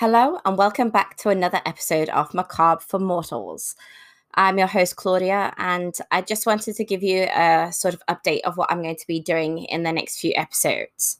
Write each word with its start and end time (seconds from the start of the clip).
Hello, 0.00 0.38
and 0.46 0.56
welcome 0.56 0.88
back 0.88 1.18
to 1.18 1.28
another 1.28 1.60
episode 1.66 2.08
of 2.08 2.32
Macabre 2.32 2.80
for 2.80 2.98
Mortals. 2.98 3.76
I'm 4.34 4.56
your 4.56 4.66
host, 4.66 4.96
Claudia, 4.96 5.52
and 5.58 5.94
I 6.10 6.22
just 6.22 6.46
wanted 6.46 6.76
to 6.76 6.86
give 6.86 7.02
you 7.02 7.24
a 7.24 7.68
sort 7.70 7.92
of 7.92 8.02
update 8.08 8.40
of 8.44 8.56
what 8.56 8.72
I'm 8.72 8.82
going 8.82 8.96
to 8.96 9.06
be 9.06 9.20
doing 9.20 9.64
in 9.64 9.82
the 9.82 9.92
next 9.92 10.18
few 10.18 10.32
episodes. 10.36 11.18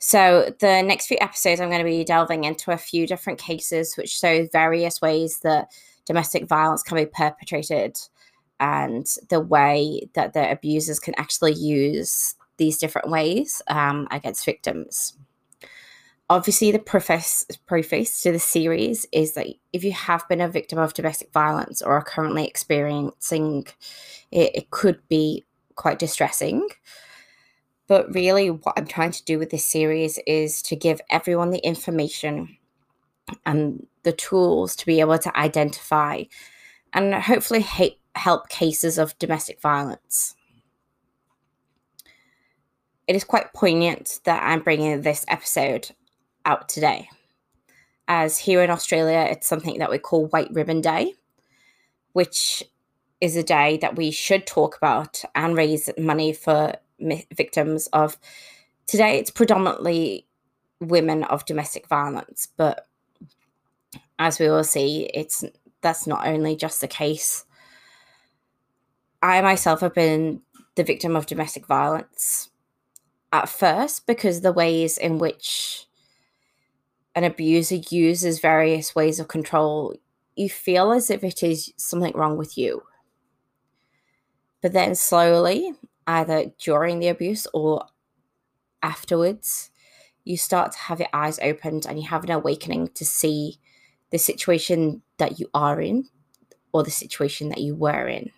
So, 0.00 0.52
the 0.58 0.82
next 0.82 1.06
few 1.06 1.16
episodes, 1.20 1.60
I'm 1.60 1.68
going 1.68 1.78
to 1.78 1.84
be 1.84 2.02
delving 2.02 2.42
into 2.42 2.72
a 2.72 2.76
few 2.76 3.06
different 3.06 3.38
cases 3.38 3.94
which 3.96 4.10
show 4.10 4.48
various 4.48 5.00
ways 5.00 5.38
that 5.44 5.70
domestic 6.04 6.48
violence 6.48 6.82
can 6.82 6.96
be 6.96 7.06
perpetrated 7.06 7.96
and 8.58 9.06
the 9.30 9.38
way 9.38 10.08
that 10.14 10.32
the 10.32 10.50
abusers 10.50 10.98
can 10.98 11.14
actually 11.18 11.52
use 11.52 12.34
these 12.56 12.78
different 12.78 13.10
ways 13.10 13.62
um, 13.68 14.08
against 14.10 14.44
victims 14.44 15.16
obviously 16.32 16.72
the 16.72 16.78
preface 16.78 17.44
preface 17.66 18.22
to 18.22 18.32
the 18.32 18.38
series 18.38 19.04
is 19.12 19.34
that 19.34 19.46
if 19.74 19.84
you 19.84 19.92
have 19.92 20.26
been 20.28 20.40
a 20.40 20.48
victim 20.48 20.78
of 20.78 20.94
domestic 20.94 21.30
violence 21.30 21.82
or 21.82 21.92
are 21.92 22.02
currently 22.02 22.46
experiencing 22.46 23.66
it, 24.30 24.50
it 24.54 24.70
could 24.70 25.06
be 25.08 25.44
quite 25.74 25.98
distressing. 25.98 26.66
But 27.86 28.14
really 28.14 28.48
what 28.48 28.78
i'm 28.78 28.86
trying 28.86 29.10
to 29.10 29.24
do 29.24 29.38
with 29.38 29.50
this 29.50 29.66
series 29.66 30.18
is 30.26 30.62
to 30.62 30.74
give 30.74 31.02
everyone 31.10 31.50
the 31.50 31.58
information 31.58 32.56
and 33.44 33.86
the 34.02 34.12
tools 34.12 34.74
to 34.76 34.86
be 34.86 35.00
able 35.00 35.18
to 35.18 35.38
identify 35.38 36.22
and 36.94 37.14
hopefully 37.14 37.66
help 38.14 38.48
cases 38.48 38.96
of 38.96 39.18
domestic 39.18 39.60
violence. 39.60 40.34
It 43.06 43.16
is 43.16 43.24
quite 43.24 43.52
poignant 43.52 44.20
that 44.24 44.42
I'm 44.42 44.60
bringing 44.60 45.02
this 45.02 45.26
episode 45.28 45.90
out 46.44 46.68
today. 46.68 47.08
As 48.08 48.38
here 48.38 48.62
in 48.62 48.70
Australia, 48.70 49.26
it's 49.30 49.46
something 49.46 49.78
that 49.78 49.90
we 49.90 49.98
call 49.98 50.26
White 50.26 50.52
Ribbon 50.52 50.80
Day, 50.80 51.14
which 52.12 52.62
is 53.20 53.36
a 53.36 53.42
day 53.42 53.78
that 53.78 53.96
we 53.96 54.10
should 54.10 54.46
talk 54.46 54.76
about 54.76 55.22
and 55.34 55.56
raise 55.56 55.88
money 55.96 56.32
for 56.32 56.74
victims 57.34 57.86
of. 57.92 58.16
Today, 58.86 59.18
it's 59.18 59.30
predominantly 59.30 60.26
women 60.80 61.24
of 61.24 61.46
domestic 61.46 61.86
violence, 61.86 62.48
but 62.56 62.86
as 64.18 64.38
we 64.38 64.48
will 64.48 64.64
see, 64.64 65.10
it's 65.14 65.44
that's 65.80 66.06
not 66.06 66.26
only 66.26 66.56
just 66.56 66.80
the 66.80 66.88
case. 66.88 67.44
I 69.22 69.40
myself 69.40 69.80
have 69.80 69.94
been 69.94 70.42
the 70.74 70.84
victim 70.84 71.16
of 71.16 71.26
domestic 71.26 71.66
violence 71.66 72.50
at 73.32 73.48
first 73.48 74.06
because 74.06 74.40
the 74.40 74.52
ways 74.52 74.98
in 74.98 75.18
which 75.18 75.86
an 77.14 77.24
abuser 77.24 77.76
uses 77.90 78.40
various 78.40 78.94
ways 78.94 79.20
of 79.20 79.28
control, 79.28 79.94
you 80.34 80.48
feel 80.48 80.92
as 80.92 81.10
if 81.10 81.22
it 81.22 81.42
is 81.42 81.72
something 81.76 82.12
wrong 82.14 82.36
with 82.36 82.56
you. 82.56 82.82
But 84.62 84.72
then 84.72 84.94
slowly, 84.94 85.72
either 86.06 86.52
during 86.58 87.00
the 87.00 87.08
abuse 87.08 87.46
or 87.52 87.86
afterwards, 88.82 89.70
you 90.24 90.36
start 90.36 90.72
to 90.72 90.78
have 90.78 91.00
your 91.00 91.08
eyes 91.12 91.38
opened 91.42 91.84
and 91.86 92.00
you 92.00 92.08
have 92.08 92.24
an 92.24 92.30
awakening 92.30 92.88
to 92.94 93.04
see 93.04 93.58
the 94.10 94.18
situation 94.18 95.02
that 95.18 95.38
you 95.38 95.48
are 95.52 95.80
in 95.80 96.08
or 96.72 96.82
the 96.82 96.90
situation 96.90 97.48
that 97.48 97.60
you 97.60 97.74
were 97.74 98.06
in. 98.06 98.30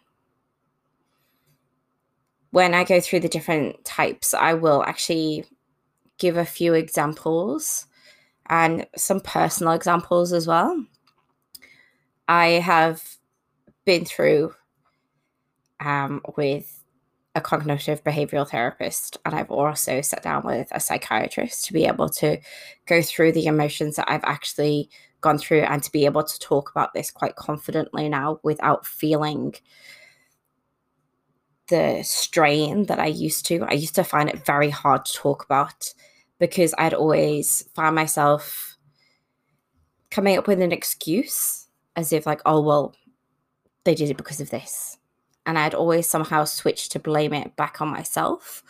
When 2.50 2.74
I 2.74 2.84
go 2.84 3.00
through 3.00 3.20
the 3.20 3.28
different 3.28 3.84
types, 3.84 4.32
I 4.32 4.54
will 4.54 4.82
actually 4.84 5.44
give 6.18 6.36
a 6.36 6.44
few 6.44 6.74
examples 6.74 7.86
and 8.48 8.86
some 8.96 9.20
personal 9.20 9.72
examples 9.72 10.32
as 10.32 10.46
well. 10.46 10.84
I 12.28 12.46
have 12.46 13.02
been 13.84 14.04
through 14.04 14.54
um, 15.80 16.22
with 16.36 16.82
a 17.34 17.40
cognitive 17.40 18.04
behavioral 18.04 18.48
therapist, 18.48 19.18
and 19.24 19.34
I've 19.34 19.50
also 19.50 20.00
sat 20.00 20.22
down 20.22 20.44
with 20.44 20.68
a 20.70 20.80
psychiatrist 20.80 21.64
to 21.66 21.72
be 21.72 21.84
able 21.84 22.08
to 22.10 22.38
go 22.86 23.02
through 23.02 23.32
the 23.32 23.46
emotions 23.46 23.96
that 23.96 24.08
I've 24.08 24.24
actually 24.24 24.88
gone 25.20 25.38
through 25.38 25.62
and 25.62 25.82
to 25.82 25.90
be 25.90 26.04
able 26.04 26.22
to 26.22 26.38
talk 26.38 26.70
about 26.70 26.94
this 26.94 27.10
quite 27.10 27.34
confidently 27.34 28.08
now 28.08 28.38
without 28.42 28.86
feeling 28.86 29.54
the 31.68 32.02
strain 32.02 32.84
that 32.86 33.00
I 33.00 33.06
used 33.06 33.46
to. 33.46 33.64
I 33.68 33.72
used 33.72 33.94
to 33.94 34.04
find 34.04 34.28
it 34.28 34.44
very 34.44 34.70
hard 34.70 35.06
to 35.06 35.12
talk 35.14 35.44
about 35.44 35.92
because 36.44 36.74
I'd 36.76 36.92
always 36.92 37.66
find 37.74 37.94
myself 37.94 38.76
coming 40.10 40.36
up 40.36 40.46
with 40.46 40.60
an 40.60 40.72
excuse 40.72 41.68
as 41.96 42.12
if, 42.12 42.26
like, 42.26 42.42
oh, 42.44 42.60
well, 42.60 42.94
they 43.84 43.94
did 43.94 44.10
it 44.10 44.18
because 44.18 44.42
of 44.42 44.50
this. 44.50 44.98
And 45.46 45.58
I'd 45.58 45.72
always 45.72 46.06
somehow 46.06 46.44
switch 46.44 46.90
to 46.90 46.98
blame 46.98 47.32
it 47.32 47.56
back 47.56 47.80
on 47.80 47.88
myself, 47.88 48.62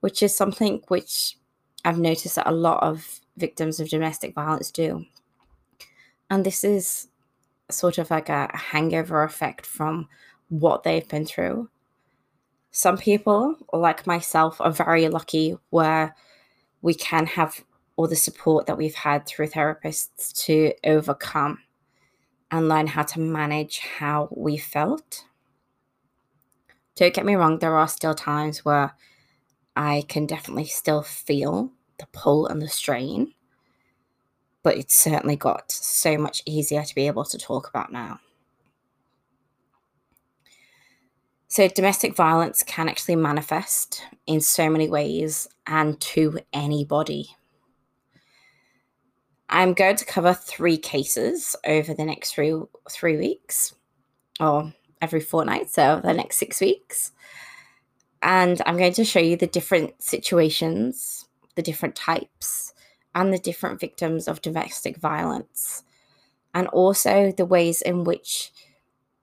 which 0.00 0.22
is 0.22 0.36
something 0.36 0.82
which 0.88 1.38
I've 1.86 1.98
noticed 1.98 2.36
that 2.36 2.50
a 2.50 2.52
lot 2.52 2.82
of 2.82 3.20
victims 3.38 3.80
of 3.80 3.88
domestic 3.88 4.34
violence 4.34 4.70
do. 4.70 5.06
And 6.28 6.44
this 6.44 6.64
is 6.64 7.08
sort 7.70 7.96
of 7.96 8.10
like 8.10 8.28
a 8.28 8.54
hangover 8.54 9.22
effect 9.22 9.64
from 9.64 10.06
what 10.50 10.82
they've 10.82 11.08
been 11.08 11.24
through. 11.24 11.70
Some 12.72 12.98
people, 12.98 13.56
like 13.72 14.06
myself, 14.06 14.60
are 14.60 14.70
very 14.70 15.08
lucky 15.08 15.56
where 15.70 16.14
we 16.86 16.94
can 16.94 17.26
have 17.26 17.64
all 17.96 18.06
the 18.06 18.14
support 18.14 18.66
that 18.66 18.78
we've 18.78 18.94
had 18.94 19.26
through 19.26 19.48
therapists 19.48 20.32
to 20.44 20.72
overcome 20.84 21.58
and 22.52 22.68
learn 22.68 22.86
how 22.86 23.02
to 23.02 23.18
manage 23.18 23.80
how 23.80 24.28
we 24.30 24.56
felt. 24.56 25.24
Don't 26.94 27.12
get 27.12 27.26
me 27.26 27.34
wrong, 27.34 27.58
there 27.58 27.74
are 27.74 27.88
still 27.88 28.14
times 28.14 28.64
where 28.64 28.94
I 29.74 30.04
can 30.06 30.26
definitely 30.26 30.66
still 30.66 31.02
feel 31.02 31.72
the 31.98 32.06
pull 32.12 32.46
and 32.46 32.62
the 32.62 32.68
strain, 32.68 33.34
but 34.62 34.76
it's 34.76 34.94
certainly 34.94 35.34
got 35.34 35.72
so 35.72 36.16
much 36.16 36.40
easier 36.46 36.84
to 36.84 36.94
be 36.94 37.08
able 37.08 37.24
to 37.24 37.36
talk 37.36 37.68
about 37.68 37.90
now. 37.90 38.20
So, 41.56 41.68
domestic 41.68 42.14
violence 42.14 42.62
can 42.62 42.86
actually 42.86 43.16
manifest 43.16 44.02
in 44.26 44.42
so 44.42 44.68
many 44.68 44.90
ways 44.90 45.48
and 45.66 45.98
to 46.02 46.38
anybody. 46.52 47.30
I'm 49.48 49.72
going 49.72 49.96
to 49.96 50.04
cover 50.04 50.34
three 50.34 50.76
cases 50.76 51.56
over 51.66 51.94
the 51.94 52.04
next 52.04 52.34
three, 52.34 52.60
three 52.90 53.16
weeks, 53.16 53.74
or 54.38 54.74
every 55.00 55.20
fortnight, 55.20 55.70
so 55.70 55.98
the 56.04 56.12
next 56.12 56.36
six 56.36 56.60
weeks. 56.60 57.12
And 58.20 58.60
I'm 58.66 58.76
going 58.76 58.92
to 58.92 59.04
show 59.06 59.20
you 59.20 59.38
the 59.38 59.46
different 59.46 60.02
situations, 60.02 61.24
the 61.54 61.62
different 61.62 61.96
types, 61.96 62.74
and 63.14 63.32
the 63.32 63.38
different 63.38 63.80
victims 63.80 64.28
of 64.28 64.42
domestic 64.42 64.98
violence, 64.98 65.84
and 66.52 66.68
also 66.68 67.32
the 67.32 67.46
ways 67.46 67.80
in 67.80 68.04
which 68.04 68.52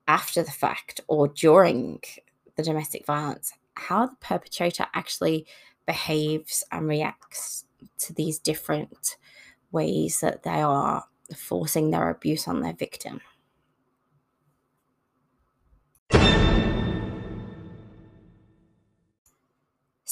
after 0.08 0.44
the 0.44 0.52
fact 0.52 1.02
or 1.08 1.28
during 1.28 2.02
the 2.56 2.64
domestic 2.64 3.06
violence, 3.06 3.54
how 3.76 4.06
the 4.06 4.16
perpetrator 4.20 4.88
actually 4.94 5.46
behaves 5.86 6.64
and 6.72 6.88
reacts 6.88 7.66
to 8.00 8.14
these 8.14 8.40
different 8.40 9.18
ways 9.72 10.20
that 10.22 10.44
they 10.44 10.62
are 10.62 11.06
forcing 11.36 11.92
their 11.92 12.10
abuse 12.10 12.48
on 12.48 12.62
their 12.62 12.74
victim. 12.74 13.22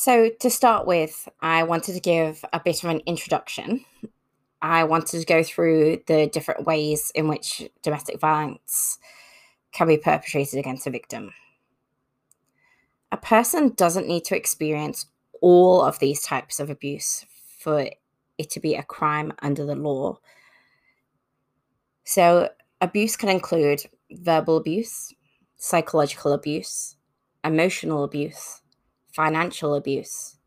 So, 0.03 0.31
to 0.39 0.49
start 0.49 0.87
with, 0.87 1.29
I 1.41 1.61
wanted 1.61 1.93
to 1.93 1.99
give 1.99 2.43
a 2.51 2.59
bit 2.59 2.83
of 2.83 2.89
an 2.89 3.01
introduction. 3.05 3.85
I 4.59 4.83
wanted 4.83 5.19
to 5.19 5.25
go 5.27 5.43
through 5.43 6.01
the 6.07 6.25
different 6.25 6.65
ways 6.65 7.11
in 7.13 7.27
which 7.27 7.69
domestic 7.83 8.19
violence 8.19 8.97
can 9.71 9.87
be 9.87 9.97
perpetrated 9.97 10.57
against 10.57 10.87
a 10.87 10.89
victim. 10.89 11.33
A 13.11 13.17
person 13.17 13.73
doesn't 13.75 14.07
need 14.07 14.25
to 14.25 14.35
experience 14.35 15.07
all 15.41 15.81
of 15.81 15.99
these 15.99 16.21
types 16.21 16.59
of 16.59 16.69
abuse 16.69 17.25
for 17.59 17.89
it 18.37 18.49
to 18.51 18.59
be 18.59 18.75
a 18.75 18.83
crime 18.83 19.33
under 19.41 19.65
the 19.65 19.75
law. 19.75 20.19
So, 22.03 22.49
abuse 22.79 23.15
can 23.15 23.29
include 23.29 23.83
verbal 24.11 24.57
abuse, 24.57 25.13
psychological 25.57 26.33
abuse, 26.33 26.95
emotional 27.43 28.03
abuse, 28.03 28.61
financial 29.13 29.75
abuse, 29.75 30.37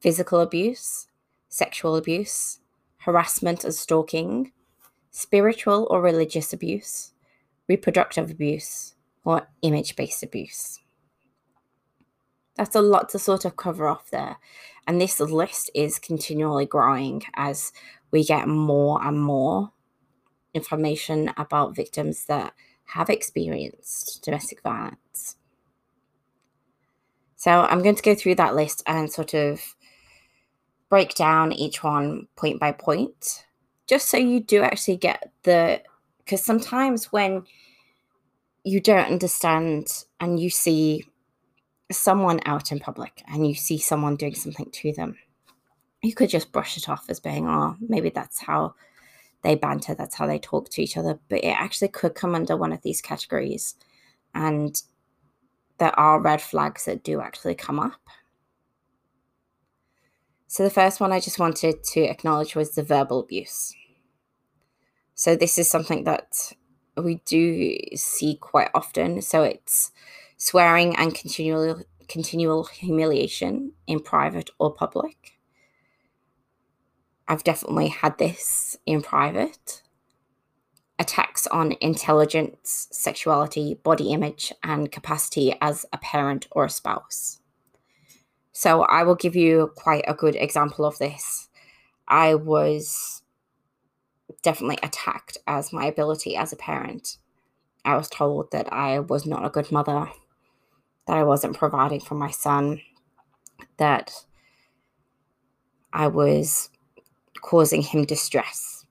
physical 0.00 0.40
abuse, 0.40 1.08
sexual 1.48 1.96
abuse, 1.96 2.60
harassment 2.98 3.64
and 3.64 3.74
stalking, 3.74 4.52
spiritual 5.10 5.86
or 5.90 6.00
religious 6.00 6.52
abuse, 6.52 7.12
reproductive 7.68 8.30
abuse, 8.30 8.94
or 9.24 9.48
image 9.62 9.96
based 9.96 10.22
abuse. 10.22 10.80
That's 12.56 12.76
a 12.76 12.80
lot 12.80 13.08
to 13.10 13.18
sort 13.18 13.44
of 13.44 13.56
cover 13.56 13.88
off 13.88 14.10
there. 14.10 14.36
And 14.86 15.00
this 15.00 15.18
list 15.18 15.70
is 15.74 15.98
continually 15.98 16.66
growing 16.66 17.22
as 17.34 17.72
we 18.10 18.24
get 18.24 18.46
more 18.46 19.02
and 19.02 19.20
more 19.20 19.72
information 20.52 21.32
about 21.36 21.74
victims 21.74 22.26
that 22.26 22.52
have 22.84 23.10
experienced 23.10 24.22
domestic 24.22 24.62
violence. 24.62 25.36
So 27.36 27.50
I'm 27.50 27.82
going 27.82 27.96
to 27.96 28.02
go 28.02 28.14
through 28.14 28.36
that 28.36 28.54
list 28.54 28.82
and 28.86 29.12
sort 29.12 29.34
of 29.34 29.74
break 30.88 31.14
down 31.14 31.52
each 31.52 31.82
one 31.82 32.28
point 32.36 32.60
by 32.60 32.72
point, 32.72 33.44
just 33.88 34.08
so 34.08 34.16
you 34.16 34.40
do 34.40 34.62
actually 34.62 34.96
get 34.96 35.32
the. 35.42 35.82
Because 36.18 36.42
sometimes 36.42 37.12
when 37.12 37.44
you 38.64 38.80
don't 38.80 39.10
understand 39.10 40.04
and 40.20 40.40
you 40.40 40.48
see 40.48 41.04
someone 41.90 42.40
out 42.46 42.72
in 42.72 42.80
public 42.80 43.22
and 43.28 43.46
you 43.46 43.54
see 43.54 43.78
someone 43.78 44.16
doing 44.16 44.34
something 44.34 44.70
to 44.72 44.92
them, 44.92 45.16
you 46.02 46.14
could 46.14 46.28
just 46.28 46.52
brush 46.52 46.76
it 46.76 46.88
off 46.88 47.06
as 47.08 47.20
being, 47.20 47.48
oh, 47.48 47.76
maybe 47.80 48.10
that's 48.10 48.40
how 48.40 48.74
they 49.42 49.54
banter, 49.54 49.94
that's 49.94 50.14
how 50.14 50.26
they 50.26 50.38
talk 50.38 50.70
to 50.70 50.82
each 50.82 50.96
other. 50.96 51.18
But 51.28 51.44
it 51.44 51.48
actually 51.48 51.88
could 51.88 52.14
come 52.14 52.34
under 52.34 52.56
one 52.56 52.72
of 52.72 52.82
these 52.82 53.00
categories. 53.00 53.74
And 54.34 54.80
there 55.78 55.98
are 55.98 56.20
red 56.20 56.40
flags 56.40 56.84
that 56.86 57.04
do 57.04 57.20
actually 57.20 57.54
come 57.54 57.78
up. 57.78 58.00
So 60.46 60.62
the 60.62 60.70
first 60.70 61.00
one 61.00 61.12
I 61.12 61.20
just 61.20 61.38
wanted 61.38 61.82
to 61.82 62.00
acknowledge 62.00 62.54
was 62.54 62.74
the 62.74 62.82
verbal 62.82 63.20
abuse. 63.20 63.74
So 65.14 65.36
this 65.36 65.58
is 65.58 65.68
something 65.68 66.04
that 66.04 66.52
we 66.96 67.20
do 67.24 67.76
see 67.94 68.36
quite 68.36 68.70
often. 68.74 69.20
So 69.20 69.42
it's 69.42 69.90
swearing 70.36 70.96
and 70.96 71.14
continual 71.14 71.82
continual 72.08 72.64
humiliation 72.64 73.72
in 73.86 74.00
private 74.00 74.50
or 74.58 74.72
public. 74.72 75.38
I've 77.26 77.44
definitely 77.44 77.88
had 77.88 78.18
this 78.18 78.76
in 78.84 79.02
private. 79.02 79.82
Attacks 80.98 81.46
on 81.48 81.74
intelligence, 81.80 82.88
sexuality, 82.92 83.74
body 83.82 84.12
image, 84.12 84.52
and 84.62 84.92
capacity 84.92 85.56
as 85.60 85.86
a 85.92 85.98
parent 85.98 86.46
or 86.52 86.66
a 86.66 86.70
spouse. 86.70 87.40
So, 88.52 88.82
I 88.82 89.02
will 89.02 89.16
give 89.16 89.34
you 89.34 89.72
quite 89.74 90.04
a 90.06 90.14
good 90.14 90.36
example 90.36 90.84
of 90.84 90.98
this. 90.98 91.48
I 92.06 92.34
was 92.34 93.22
definitely 94.42 94.78
attacked 94.82 95.38
as 95.46 95.72
my 95.72 95.86
ability 95.86 96.36
as 96.36 96.52
a 96.52 96.56
parent. 96.56 97.16
I 97.84 97.96
was 97.96 98.08
told 98.08 98.52
that 98.52 98.72
I 98.72 99.00
was 99.00 99.26
not 99.26 99.44
a 99.44 99.50
good 99.50 99.72
mother, 99.72 100.10
that 101.06 101.16
I 101.16 101.24
wasn't 101.24 101.56
providing 101.56 102.00
for 102.00 102.14
my 102.14 102.30
son, 102.30 102.80
that 103.78 104.12
I 105.92 106.08
was 106.08 106.70
causing 107.42 107.82
him 107.82 108.04
distress. 108.04 108.84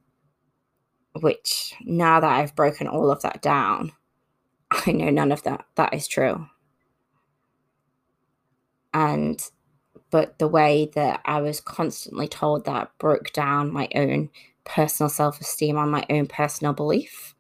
Which, 1.22 1.76
now 1.84 2.20
that 2.20 2.32
I've 2.32 2.56
broken 2.56 2.88
all 2.88 3.12
of 3.12 3.22
that 3.22 3.42
down, 3.42 3.92
I 4.72 4.92
know 4.92 5.10
none 5.10 5.32
of 5.32 5.44
that 5.44 5.66
that 5.76 5.94
is 5.94 6.08
true. 6.08 6.48
And 8.94 9.42
but 10.10 10.38
the 10.38 10.48
way 10.48 10.92
that 10.94 11.22
I 11.26 11.42
was 11.42 11.60
constantly 11.60 12.28
told 12.28 12.66
that 12.66 12.92
broke 13.00 13.34
down 13.34 13.74
my 13.74 13.90
own 13.96 14.30
personal 14.64 15.10
self 15.10 15.42
esteem 15.42 15.78
on 15.78 15.90
my 15.90 16.06
own 16.10 16.28
personal 16.28 16.74
belief. 16.74 17.33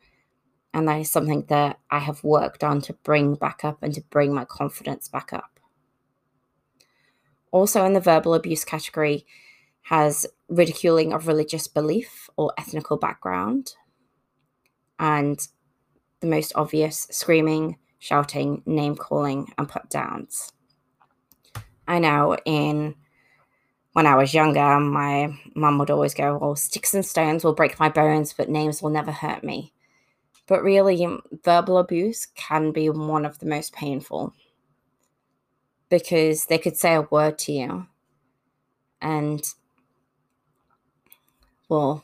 And 0.73 0.87
that 0.87 0.99
is 0.99 1.11
something 1.11 1.45
that 1.49 1.79
I 1.91 1.99
have 1.99 2.23
worked 2.23 2.63
on 2.63 2.81
to 2.81 2.93
bring 2.93 3.35
back 3.35 3.63
up 3.63 3.83
and 3.83 3.93
to 3.93 4.01
bring 4.01 4.33
my 4.33 4.45
confidence 4.45 5.07
back 5.07 5.31
up. 5.31 5.59
Also, 7.51 7.85
in 7.85 7.93
the 7.93 7.99
verbal 7.99 8.33
abuse 8.33 8.65
category, 8.65 9.25
has 9.83 10.25
ridiculing 10.47 11.13
of 11.13 11.27
religious 11.27 11.67
belief 11.67 12.29
or 12.37 12.53
ethnical 12.57 12.97
background. 12.97 13.73
And 14.97 15.39
the 16.21 16.27
most 16.27 16.53
obvious 16.55 17.05
screaming, 17.11 17.77
shouting, 17.99 18.63
name 18.65 18.95
calling, 18.95 19.53
and 19.57 19.67
put 19.67 19.89
downs. 19.89 20.51
I 21.87 21.99
know 21.99 22.37
in 22.45 22.95
when 23.91 24.07
I 24.07 24.15
was 24.15 24.33
younger, 24.33 24.79
my 24.79 25.37
mum 25.55 25.77
would 25.77 25.91
always 25.91 26.13
go, 26.13 26.37
Well, 26.37 26.55
sticks 26.55 26.93
and 26.93 27.05
stones 27.05 27.43
will 27.43 27.53
break 27.53 27.79
my 27.79 27.89
bones, 27.89 28.33
but 28.33 28.49
names 28.49 28.81
will 28.81 28.89
never 28.89 29.11
hurt 29.11 29.43
me. 29.43 29.73
But 30.47 30.63
really, 30.63 30.97
mm, 30.97 31.19
verbal 31.43 31.77
abuse 31.77 32.25
can 32.35 32.71
be 32.71 32.89
one 32.89 33.25
of 33.25 33.39
the 33.39 33.45
most 33.45 33.73
painful 33.73 34.33
because 35.89 36.45
they 36.45 36.57
could 36.57 36.77
say 36.77 36.95
a 36.95 37.01
word 37.03 37.37
to 37.39 37.51
you. 37.51 37.87
And, 39.01 39.43
well, 41.69 42.03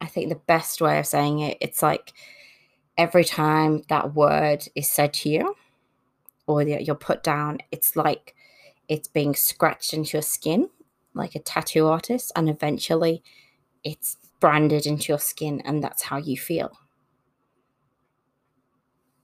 I 0.00 0.06
think 0.06 0.28
the 0.28 0.36
best 0.36 0.80
way 0.80 0.98
of 0.98 1.06
saying 1.06 1.40
it, 1.40 1.58
it's 1.60 1.82
like 1.82 2.12
every 2.96 3.24
time 3.24 3.82
that 3.88 4.14
word 4.14 4.66
is 4.74 4.88
said 4.90 5.12
to 5.14 5.28
you 5.28 5.54
or 6.46 6.62
you're 6.62 6.94
put 6.94 7.22
down, 7.22 7.58
it's 7.70 7.94
like 7.96 8.34
it's 8.88 9.08
being 9.08 9.34
scratched 9.34 9.92
into 9.92 10.16
your 10.16 10.22
skin 10.22 10.70
like 11.14 11.34
a 11.34 11.40
tattoo 11.40 11.86
artist, 11.86 12.32
and 12.36 12.48
eventually 12.48 13.22
it's 13.82 14.16
branded 14.40 14.86
into 14.86 15.12
your 15.12 15.18
skin, 15.18 15.60
and 15.64 15.82
that's 15.82 16.02
how 16.02 16.16
you 16.16 16.36
feel. 16.36 16.70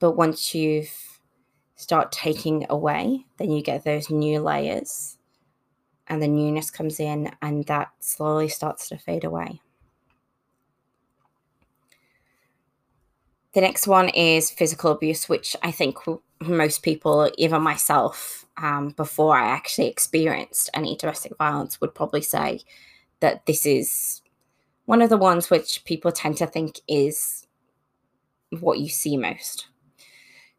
But 0.05 0.19
once 0.19 0.55
you've 0.55 1.19
start 1.77 2.13
taking 2.13 2.67
away, 2.69 3.25
then 3.39 3.51
you 3.51 3.63
get 3.63 3.85
those 3.85 4.11
new 4.11 4.39
layers, 4.39 5.17
and 6.07 6.23
the 6.23 6.29
newness 6.29 6.71
comes 6.71 7.01
in, 7.01 7.31
and 7.41 7.65
that 7.69 7.89
slowly 8.01 8.51
starts 8.51 8.91
to 8.91 8.99
fade 8.99 9.25
away. 9.25 9.63
The 13.55 13.63
next 13.63 13.87
one 13.87 14.11
is 14.11 14.51
physical 14.51 14.93
abuse, 14.93 15.27
which 15.27 15.57
I 15.63 15.71
think 15.71 15.97
most 16.39 16.83
people, 16.83 17.31
even 17.39 17.63
myself, 17.63 18.45
um, 18.59 18.91
before 18.91 19.39
I 19.39 19.47
actually 19.47 19.89
experienced 19.89 20.69
any 20.75 20.97
domestic 20.97 21.35
violence, 21.39 21.81
would 21.81 21.95
probably 21.95 22.21
say 22.21 22.61
that 23.21 23.47
this 23.47 23.65
is 23.65 24.21
one 24.85 25.01
of 25.01 25.09
the 25.09 25.17
ones 25.17 25.49
which 25.49 25.83
people 25.87 26.13
tend 26.13 26.37
to 26.37 26.47
think 26.47 26.81
is 26.87 27.47
what 28.51 28.81
you 28.81 28.91
see 28.91 29.17
most. 29.17 29.69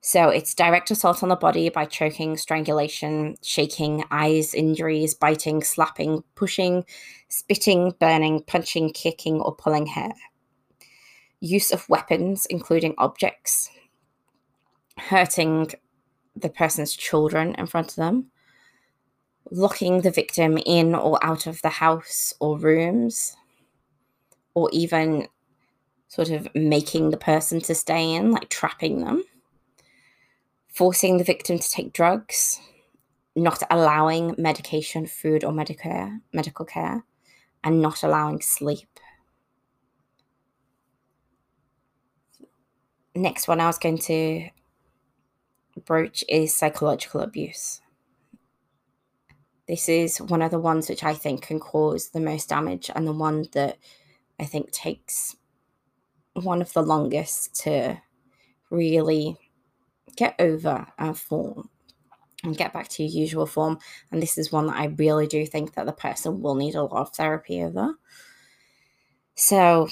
So 0.05 0.29
it's 0.29 0.53
direct 0.53 0.91
assault 0.91 1.23
on 1.23 1.29
the 1.29 1.35
body 1.35 1.67
by 1.69 1.85
choking, 1.85 2.37
strangulation, 2.37 3.37
shaking, 3.41 4.03
eyes 4.11 4.53
injuries, 4.53 5.15
biting, 5.15 5.63
slapping, 5.63 6.23
pushing, 6.35 6.85
spitting, 7.27 7.91
burning, 7.99 8.43
punching, 8.43 8.91
kicking, 8.93 9.41
or 9.41 9.55
pulling 9.55 9.87
hair. 9.87 10.13
Use 11.39 11.71
of 11.71 11.89
weapons, 11.89 12.45
including 12.51 12.93
objects, 12.99 13.71
hurting 14.99 15.71
the 16.35 16.49
person's 16.49 16.95
children 16.95 17.55
in 17.55 17.65
front 17.65 17.89
of 17.89 17.95
them, 17.95 18.27
locking 19.49 20.01
the 20.01 20.11
victim 20.11 20.59
in 20.67 20.93
or 20.93 21.17
out 21.25 21.47
of 21.47 21.63
the 21.63 21.69
house 21.69 22.31
or 22.39 22.59
rooms, 22.59 23.35
or 24.53 24.69
even 24.71 25.27
sort 26.09 26.29
of 26.29 26.47
making 26.53 27.09
the 27.09 27.17
person 27.17 27.59
to 27.61 27.73
stay 27.73 28.13
in, 28.13 28.29
like 28.29 28.49
trapping 28.49 29.01
them, 29.01 29.23
forcing 30.75 31.17
the 31.17 31.23
victim 31.23 31.57
to 31.57 31.69
take 31.69 31.93
drugs, 31.93 32.59
not 33.35 33.63
allowing 33.71 34.35
medication, 34.37 35.05
food, 35.07 35.43
or 35.43 35.53
medical 35.53 36.19
medical 36.33 36.65
care, 36.65 37.03
and 37.63 37.81
not 37.81 38.03
allowing 38.03 38.41
sleep. 38.41 38.89
Next 43.15 43.47
one 43.47 43.61
I 43.61 43.67
was 43.67 43.77
going 43.77 43.99
to 43.99 44.49
broach 45.85 46.25
is 46.27 46.53
psychological 46.53 47.21
abuse. 47.21 47.79
This 49.67 49.87
is 49.87 50.21
one 50.21 50.41
of 50.41 50.51
the 50.51 50.59
ones 50.59 50.89
which 50.89 51.03
I 51.03 51.13
think 51.13 51.41
can 51.43 51.59
cause 51.59 52.09
the 52.09 52.19
most 52.19 52.49
damage 52.49 52.91
and 52.93 53.07
the 53.07 53.13
one 53.13 53.45
that 53.53 53.77
I 54.39 54.43
think 54.43 54.71
takes 54.71 55.37
one 56.33 56.61
of 56.61 56.73
the 56.73 56.83
longest 56.83 57.55
to 57.63 57.97
really 58.69 59.37
get 60.15 60.35
over 60.39 60.87
and 60.97 61.17
form 61.17 61.69
and 62.43 62.57
get 62.57 62.73
back 62.73 62.87
to 62.89 63.03
your 63.03 63.11
usual 63.11 63.45
form. 63.45 63.79
And 64.11 64.21
this 64.21 64.37
is 64.37 64.51
one 64.51 64.67
that 64.67 64.77
I 64.77 64.85
really 64.85 65.27
do 65.27 65.45
think 65.45 65.73
that 65.73 65.85
the 65.85 65.93
person 65.93 66.41
will 66.41 66.55
need 66.55 66.75
a 66.75 66.83
lot 66.83 67.01
of 67.01 67.15
therapy 67.15 67.61
over. 67.61 67.95
So, 69.35 69.89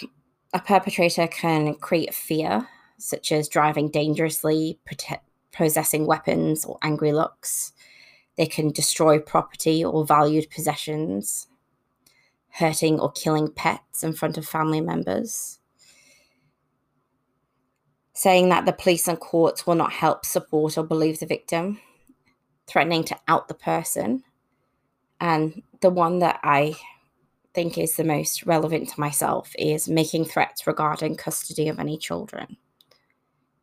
a 0.54 0.60
perpetrator 0.60 1.28
can 1.28 1.76
create 1.76 2.14
fear, 2.14 2.68
such 2.98 3.32
as 3.32 3.50
driving 3.50 3.90
dangerously, 3.90 4.80
protect, 4.86 5.28
possessing 5.52 6.06
weapons 6.06 6.64
or 6.64 6.78
angry 6.82 7.12
looks. 7.12 7.74
They 8.38 8.46
can 8.46 8.72
destroy 8.72 9.20
property 9.20 9.84
or 9.84 10.06
valued 10.06 10.50
possessions, 10.50 11.48
hurting 12.50 13.00
or 13.00 13.12
killing 13.12 13.52
pets 13.52 14.04
in 14.04 14.14
front 14.14 14.38
of 14.38 14.46
family 14.46 14.82
members. 14.82 15.60
Saying 18.14 18.50
that 18.50 18.66
the 18.66 18.74
police 18.74 19.08
and 19.08 19.20
courts 19.20 19.66
will 19.66 19.76
not 19.76 19.92
help, 19.92 20.26
support, 20.26 20.78
or 20.78 20.84
believe 20.84 21.20
the 21.20 21.26
victim, 21.26 21.80
threatening 22.68 23.04
to 23.06 23.18
out 23.28 23.48
the 23.48 23.56
person. 23.56 24.24
And 25.20 25.64
the 25.82 25.90
one 25.90 26.20
that 26.20 26.40
I 26.44 26.76
think 27.54 27.78
is 27.78 27.96
the 27.96 28.04
most 28.04 28.46
relevant 28.46 28.90
to 28.90 29.00
myself 29.00 29.54
is 29.58 29.88
making 29.88 30.26
threats 30.26 30.68
regarding 30.68 31.16
custody 31.16 31.68
of 31.68 31.80
any 31.80 31.98
children. 31.98 32.58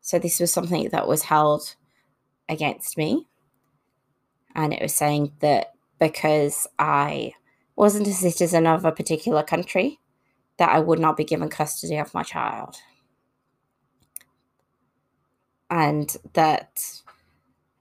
So 0.01 0.17
this 0.19 0.39
was 0.39 0.51
something 0.51 0.89
that 0.89 1.07
was 1.07 1.23
held 1.23 1.75
against 2.49 2.97
me. 2.97 3.27
And 4.55 4.73
it 4.73 4.81
was 4.81 4.93
saying 4.93 5.33
that 5.39 5.73
because 5.99 6.67
I 6.79 7.33
wasn't 7.75 8.07
a 8.07 8.13
citizen 8.13 8.67
of 8.67 8.83
a 8.83 8.91
particular 8.91 9.43
country, 9.43 9.99
that 10.57 10.69
I 10.69 10.79
would 10.79 10.99
not 10.99 11.17
be 11.17 11.23
given 11.23 11.49
custody 11.49 11.97
of 11.97 12.13
my 12.13 12.23
child. 12.23 12.75
And 15.71 16.15
that 16.33 17.01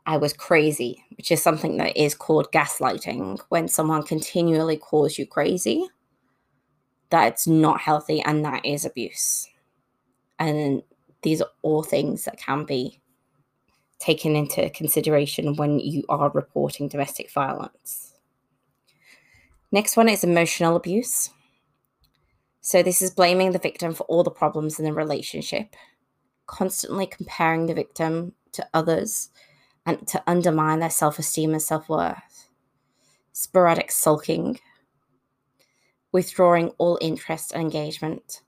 I 0.06 0.16
was 0.16 0.32
crazy, 0.32 1.04
which 1.16 1.30
is 1.30 1.42
something 1.42 1.76
that 1.76 1.96
is 1.96 2.14
called 2.14 2.50
gaslighting 2.52 3.20
mm. 3.20 3.40
when 3.48 3.68
someone 3.68 4.02
continually 4.02 4.76
calls 4.76 5.18
you 5.18 5.26
crazy. 5.26 5.86
That's 7.10 7.46
not 7.46 7.80
healthy 7.80 8.22
and 8.22 8.44
that 8.44 8.64
is 8.64 8.84
abuse. 8.84 9.46
And 10.38 10.82
these 11.22 11.42
are 11.42 11.50
all 11.62 11.82
things 11.82 12.24
that 12.24 12.38
can 12.38 12.64
be 12.64 13.00
taken 13.98 14.34
into 14.34 14.70
consideration 14.70 15.56
when 15.56 15.78
you 15.78 16.02
are 16.08 16.30
reporting 16.30 16.88
domestic 16.88 17.30
violence. 17.30 18.14
Next 19.70 19.96
one 19.96 20.08
is 20.08 20.24
emotional 20.24 20.74
abuse. 20.74 21.30
So, 22.62 22.82
this 22.82 23.00
is 23.00 23.10
blaming 23.10 23.52
the 23.52 23.58
victim 23.58 23.94
for 23.94 24.04
all 24.04 24.22
the 24.22 24.30
problems 24.30 24.78
in 24.78 24.84
the 24.84 24.92
relationship, 24.92 25.76
constantly 26.50 27.06
comparing 27.06 27.66
the 27.66 27.74
victim 27.74 28.32
to 28.52 28.66
others, 28.74 29.30
and 29.86 30.06
to 30.08 30.22
undermine 30.26 30.80
their 30.80 30.90
self 30.90 31.18
esteem 31.18 31.52
and 31.52 31.62
self 31.62 31.88
worth. 31.88 32.48
Sporadic 33.32 33.92
sulking, 33.92 34.58
withdrawing 36.12 36.70
all 36.78 36.98
interest 37.00 37.52
and 37.52 37.62
engagement. 37.62 38.42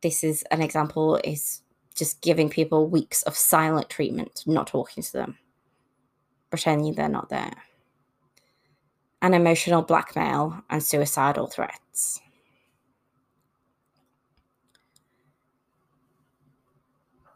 This 0.00 0.22
is 0.22 0.44
an 0.52 0.62
example 0.62 1.16
is 1.24 1.62
just 1.96 2.22
giving 2.22 2.48
people 2.48 2.86
weeks 2.86 3.24
of 3.24 3.36
silent 3.36 3.90
treatment, 3.90 4.44
not 4.46 4.68
talking 4.68 5.02
to 5.02 5.12
them, 5.12 5.38
pretending 6.50 6.94
they're 6.94 7.08
not 7.08 7.28
there. 7.28 7.52
And 9.20 9.34
emotional 9.34 9.82
blackmail 9.82 10.62
and 10.70 10.80
suicidal 10.80 11.48
threats. 11.48 12.20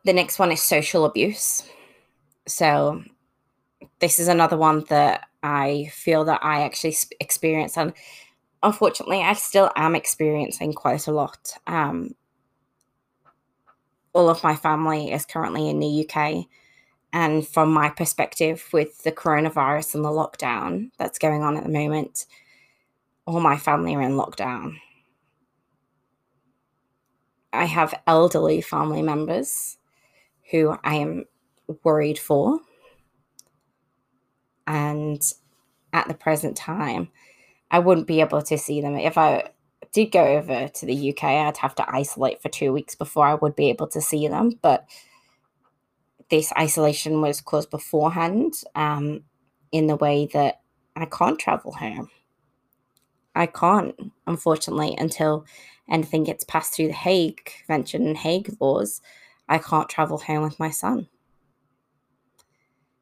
The 0.04 0.12
next 0.12 0.38
one 0.38 0.50
is 0.50 0.62
social 0.62 1.04
abuse. 1.04 1.62
So, 2.47 3.02
this 4.00 4.18
is 4.18 4.28
another 4.28 4.56
one 4.56 4.85
that 4.88 5.28
I 5.42 5.90
feel 5.92 6.25
that 6.25 6.40
I 6.42 6.62
actually 6.62 6.97
experience, 7.21 7.76
and 7.76 7.92
unfortunately, 8.62 9.23
I 9.23 9.35
still 9.35 9.71
am 9.76 9.94
experiencing 9.94 10.73
quite 10.73 11.06
a 11.06 11.12
lot. 11.12 11.54
Um, 11.66 12.14
all 14.12 14.28
of 14.28 14.42
my 14.42 14.54
family 14.54 15.12
is 15.12 15.25
currently 15.25 15.68
in 15.68 15.78
the 15.78 16.09
UK. 16.09 16.47
And 17.12 17.47
from 17.47 17.73
my 17.73 17.90
perspective, 17.90 18.66
with 18.73 19.02
the 19.04 19.12
coronavirus 19.12 19.94
and 19.94 20.04
the 20.04 20.09
lockdown 20.09 20.90
that's 20.99 21.18
going 21.18 21.42
on 21.42 21.56
at 21.56 21.64
the 21.64 21.68
moment, 21.68 22.26
all 23.26 23.40
my 23.40 23.56
family 23.56 23.94
are 23.94 24.02
in 24.02 24.12
lockdown. 24.12 24.76
I 27.52 27.66
have 27.66 27.94
elderly 28.06 28.62
family 28.62 29.02
members 29.02 29.76
who 30.50 30.76
I 30.84 30.96
am 30.96 31.25
worried 31.84 32.18
for. 32.18 32.61
And 34.66 35.22
at 35.92 36.08
the 36.08 36.14
present 36.14 36.56
time, 36.56 37.08
I 37.70 37.78
wouldn't 37.78 38.06
be 38.06 38.20
able 38.20 38.42
to 38.42 38.58
see 38.58 38.80
them. 38.80 38.96
If 38.96 39.18
I 39.18 39.50
did 39.92 40.12
go 40.12 40.25
over 40.25 40.68
to 40.68 40.87
the 40.87 41.11
UK, 41.11 41.25
I'd 41.25 41.56
have 41.58 41.75
to 41.76 41.94
isolate 41.94 42.40
for 42.40 42.49
two 42.49 42.72
weeks 42.72 42.94
before 42.94 43.26
I 43.26 43.34
would 43.34 43.56
be 43.56 43.68
able 43.68 43.88
to 43.88 44.00
see 44.00 44.28
them. 44.28 44.58
But 44.62 44.87
this 46.30 46.52
isolation 46.58 47.20
was 47.20 47.40
caused 47.40 47.70
beforehand 47.70 48.54
um, 48.75 49.25
in 49.70 49.87
the 49.87 49.96
way 49.96 50.28
that 50.32 50.61
I 50.96 51.06
can't 51.06 51.38
travel 51.38 51.72
home. 51.72 52.11
I 53.34 53.46
can't, 53.46 53.94
unfortunately, 54.26 54.94
until 54.99 55.46
anything 55.90 56.25
gets 56.25 56.44
passed 56.44 56.75
through 56.75 56.88
the 56.88 56.92
Hague 56.92 57.44
Convention 57.44 58.06
and 58.06 58.16
Hague 58.16 58.56
laws. 58.61 59.00
I 59.52 59.59
can't 59.59 59.87
travel 59.87 60.16
home 60.16 60.44
with 60.44 60.59
my 60.59 60.71
son. 60.71 61.09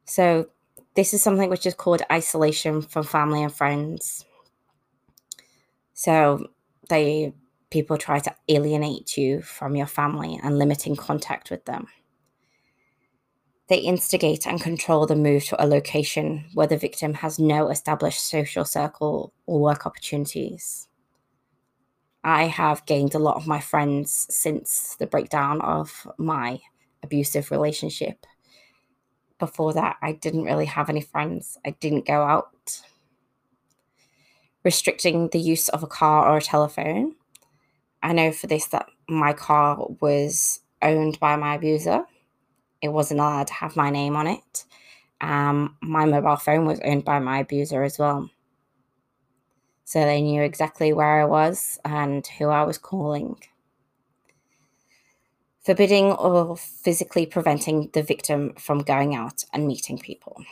So, 0.04 0.48
this 0.96 1.14
is 1.14 1.22
something 1.22 1.48
which 1.48 1.64
is 1.64 1.74
called 1.74 2.02
isolation 2.10 2.82
from 2.82 3.04
family 3.04 3.44
and 3.44 3.54
friends. 3.54 4.24
So, 5.94 6.48
they 6.88 7.32
people 7.70 7.96
try 7.96 8.18
to 8.18 8.34
alienate 8.48 9.16
you 9.16 9.42
from 9.42 9.76
your 9.76 9.86
family 9.86 10.40
and 10.42 10.58
limiting 10.58 10.96
contact 10.96 11.52
with 11.52 11.66
them. 11.66 11.86
They 13.68 13.78
instigate 13.78 14.44
and 14.44 14.60
control 14.60 15.06
the 15.06 15.14
move 15.14 15.44
to 15.44 15.64
a 15.64 15.68
location 15.68 16.46
where 16.52 16.66
the 16.66 16.76
victim 16.76 17.14
has 17.14 17.38
no 17.38 17.68
established 17.68 18.28
social 18.28 18.64
circle 18.64 19.32
or 19.46 19.60
work 19.60 19.86
opportunities. 19.86 20.88
I 22.22 22.44
have 22.44 22.86
gained 22.86 23.14
a 23.14 23.18
lot 23.18 23.36
of 23.36 23.46
my 23.46 23.60
friends 23.60 24.26
since 24.30 24.96
the 24.98 25.06
breakdown 25.06 25.60
of 25.62 26.06
my 26.18 26.60
abusive 27.02 27.50
relationship. 27.50 28.26
Before 29.38 29.72
that, 29.72 29.96
I 30.02 30.12
didn't 30.12 30.44
really 30.44 30.66
have 30.66 30.90
any 30.90 31.00
friends. 31.00 31.58
I 31.64 31.70
didn't 31.70 32.06
go 32.06 32.22
out 32.22 32.82
restricting 34.64 35.28
the 35.28 35.38
use 35.38 35.68
of 35.70 35.82
a 35.82 35.86
car 35.86 36.26
or 36.26 36.36
a 36.36 36.42
telephone. 36.42 37.14
I 38.02 38.12
know 38.12 38.32
for 38.32 38.46
this 38.46 38.66
that 38.68 38.86
my 39.08 39.32
car 39.32 39.86
was 40.00 40.60
owned 40.82 41.18
by 41.20 41.36
my 41.36 41.54
abuser. 41.54 42.04
It 42.82 42.88
wasn't 42.88 43.20
allowed 43.20 43.46
to 43.48 43.54
have 43.54 43.76
my 43.76 43.90
name 43.90 44.16
on 44.16 44.26
it. 44.26 44.64
Um, 45.20 45.76
my 45.82 46.06
mobile 46.06 46.36
phone 46.36 46.66
was 46.66 46.80
owned 46.80 47.04
by 47.04 47.18
my 47.18 47.40
abuser 47.40 47.82
as 47.82 47.98
well. 47.98 48.30
So 49.90 50.04
they 50.04 50.22
knew 50.22 50.40
exactly 50.40 50.92
where 50.92 51.20
I 51.20 51.24
was 51.24 51.80
and 51.84 52.24
who 52.38 52.46
I 52.46 52.62
was 52.62 52.78
calling. 52.78 53.34
Forbidding 55.66 56.12
or 56.12 56.56
physically 56.56 57.26
preventing 57.26 57.90
the 57.92 58.04
victim 58.04 58.54
from 58.56 58.84
going 58.84 59.16
out 59.16 59.42
and 59.52 59.66
meeting 59.66 59.98
people. 59.98 60.44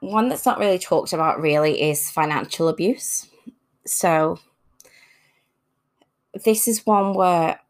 one 0.00 0.28
that's 0.28 0.44
not 0.44 0.58
really 0.58 0.78
talked 0.78 1.14
about 1.14 1.40
really 1.40 1.80
is 1.80 2.10
financial 2.10 2.68
abuse. 2.68 3.26
So 3.86 4.38
this 6.44 6.68
is 6.68 6.84
one 6.84 7.14
where 7.14 7.60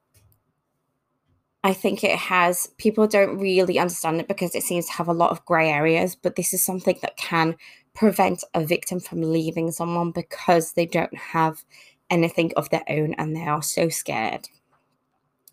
I 1.62 1.74
think 1.74 2.02
it 2.02 2.18
has 2.18 2.68
people 2.78 3.06
don't 3.06 3.38
really 3.38 3.78
understand 3.78 4.20
it 4.20 4.28
because 4.28 4.54
it 4.54 4.62
seems 4.62 4.86
to 4.86 4.92
have 4.92 5.08
a 5.08 5.12
lot 5.12 5.30
of 5.30 5.44
grey 5.44 5.70
areas, 5.70 6.16
but 6.16 6.36
this 6.36 6.54
is 6.54 6.64
something 6.64 6.98
that 7.02 7.18
can 7.18 7.56
prevent 7.94 8.44
a 8.54 8.64
victim 8.64 8.98
from 8.98 9.20
leaving 9.20 9.70
someone 9.70 10.10
because 10.10 10.72
they 10.72 10.86
don't 10.86 11.16
have 11.16 11.62
anything 12.08 12.52
of 12.56 12.70
their 12.70 12.84
own 12.88 13.14
and 13.18 13.36
they 13.36 13.44
are 13.44 13.62
so 13.62 13.88
scared. 13.90 14.48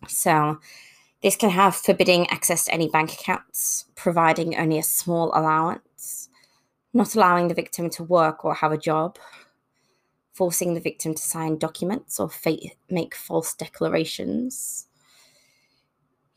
So 0.06 0.58
this 1.22 1.36
can 1.36 1.50
have 1.50 1.76
forbidding 1.76 2.28
access 2.30 2.64
to 2.64 2.72
any 2.72 2.88
bank 2.88 3.12
accounts, 3.12 3.86
providing 3.94 4.56
only 4.56 4.78
a 4.78 4.82
small 4.82 5.30
allowance, 5.34 6.30
not 6.94 7.14
allowing 7.14 7.48
the 7.48 7.54
victim 7.54 7.90
to 7.90 8.04
work 8.04 8.44
or 8.44 8.54
have 8.54 8.72
a 8.72 8.78
job, 8.78 9.18
forcing 10.32 10.74
the 10.74 10.80
victim 10.80 11.14
to 11.14 11.22
sign 11.22 11.58
documents 11.58 12.18
or 12.18 12.30
fa- 12.30 12.56
make 12.88 13.14
false 13.14 13.54
declarations, 13.54 14.87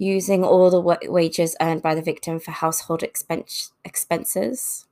using 0.01 0.43
all 0.43 0.71
the 0.71 0.81
wa- 0.81 0.97
wages 1.03 1.55
earned 1.61 1.83
by 1.83 1.93
the 1.93 2.01
victim 2.01 2.39
for 2.39 2.49
household 2.49 3.03
expense- 3.03 3.71
expenses, 3.85 4.87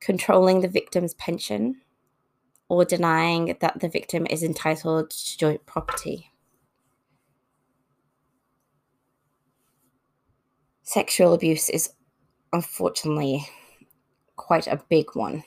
controlling 0.00 0.60
the 0.60 0.68
victim's 0.68 1.14
pension, 1.14 1.80
or 2.68 2.84
denying 2.84 3.56
that 3.62 3.80
the 3.80 3.88
victim 3.88 4.26
is 4.28 4.42
entitled 4.42 5.08
to 5.08 5.38
joint 5.38 5.64
property. 5.64 6.30
Sexual 10.82 11.32
abuse 11.32 11.70
is 11.70 11.94
unfortunately 12.52 13.48
quite 14.36 14.66
a 14.66 14.82
big 14.90 15.06
one 15.14 15.42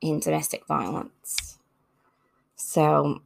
in 0.00 0.18
domestic 0.18 0.66
violence. 0.66 1.58
So 2.56 3.22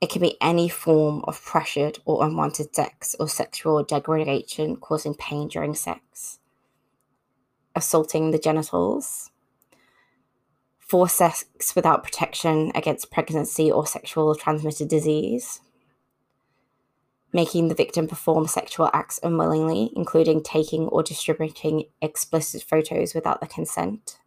it 0.00 0.10
can 0.10 0.22
be 0.22 0.36
any 0.40 0.68
form 0.68 1.24
of 1.26 1.42
pressured 1.42 1.98
or 2.04 2.24
unwanted 2.24 2.74
sex 2.74 3.16
or 3.18 3.28
sexual 3.28 3.82
degradation 3.82 4.76
causing 4.76 5.14
pain 5.14 5.48
during 5.48 5.74
sex, 5.74 6.38
assaulting 7.74 8.30
the 8.30 8.38
genitals, 8.38 9.30
forced 10.78 11.16
sex 11.16 11.44
without 11.74 12.04
protection 12.04 12.70
against 12.74 13.10
pregnancy 13.10 13.70
or 13.70 13.86
sexual 13.86 14.34
transmitted 14.36 14.88
disease, 14.88 15.60
making 17.32 17.68
the 17.68 17.74
victim 17.74 18.06
perform 18.06 18.46
sexual 18.46 18.88
acts 18.94 19.18
unwillingly, 19.22 19.90
including 19.96 20.42
taking 20.42 20.86
or 20.86 21.02
distributing 21.02 21.84
explicit 22.00 22.62
photos 22.62 23.14
without 23.14 23.40
the 23.40 23.46
consent, 23.48 24.18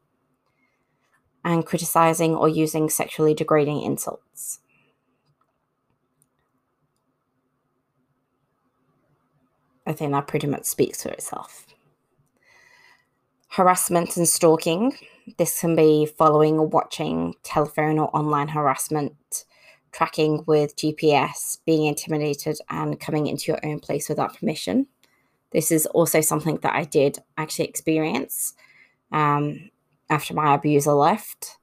and 1.45 1.65
criticizing 1.65 2.35
or 2.35 2.49
using 2.49 2.89
sexually 2.89 3.33
degrading 3.33 3.81
insults. 3.81 4.59
I 9.85 9.93
think 9.93 10.11
that 10.11 10.27
pretty 10.27 10.47
much 10.47 10.65
speaks 10.65 11.03
for 11.03 11.09
itself. 11.09 11.65
Harassment 13.49 14.15
and 14.17 14.27
stalking. 14.27 14.95
This 15.37 15.59
can 15.59 15.75
be 15.75 16.05
following 16.05 16.57
or 16.57 16.67
watching 16.67 17.33
telephone 17.43 17.99
or 17.99 18.15
online 18.15 18.47
harassment, 18.47 19.45
tracking 19.91 20.43
with 20.47 20.75
GPS, 20.75 21.57
being 21.65 21.85
intimidated, 21.85 22.57
and 22.69 22.99
coming 22.99 23.27
into 23.27 23.51
your 23.51 23.59
own 23.65 23.79
place 23.79 24.07
without 24.07 24.37
permission. 24.37 24.87
This 25.51 25.71
is 25.71 25.85
also 25.87 26.21
something 26.21 26.57
that 26.61 26.73
I 26.73 26.85
did 26.85 27.19
actually 27.37 27.67
experience 27.67 28.53
um, 29.11 29.69
after 30.09 30.33
my 30.33 30.53
abuser 30.55 30.93
left. 30.93 31.57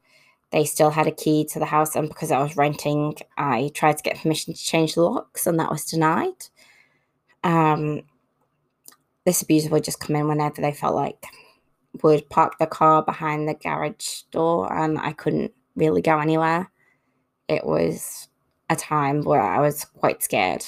They 0.50 0.64
still 0.64 0.90
had 0.90 1.06
a 1.06 1.12
key 1.12 1.46
to 1.52 1.58
the 1.58 1.66
house, 1.66 1.96
and 1.96 2.08
because 2.08 2.30
I 2.30 2.42
was 2.42 2.56
renting, 2.56 3.16
I 3.36 3.70
tried 3.74 3.96
to 3.98 4.02
get 4.02 4.20
permission 4.20 4.54
to 4.54 4.62
change 4.62 4.94
the 4.94 5.02
locks, 5.02 5.46
and 5.46 5.58
that 5.58 5.70
was 5.70 5.84
denied. 5.84 6.48
Um, 7.44 8.02
this 9.24 9.42
abuser 9.42 9.70
would 9.70 9.84
just 9.84 10.00
come 10.00 10.16
in 10.16 10.28
whenever 10.28 10.60
they 10.60 10.72
felt 10.72 10.94
like, 10.94 11.24
would 12.02 12.28
park 12.30 12.58
the 12.58 12.66
car 12.66 13.02
behind 13.02 13.48
the 13.48 13.54
garage 13.54 14.22
door, 14.30 14.72
and 14.72 14.98
I 14.98 15.12
couldn't 15.12 15.52
really 15.76 16.02
go 16.02 16.18
anywhere. 16.18 16.70
It 17.48 17.64
was 17.64 18.28
a 18.70 18.76
time 18.76 19.22
where 19.22 19.40
I 19.40 19.60
was 19.60 19.84
quite 19.84 20.22
scared 20.22 20.64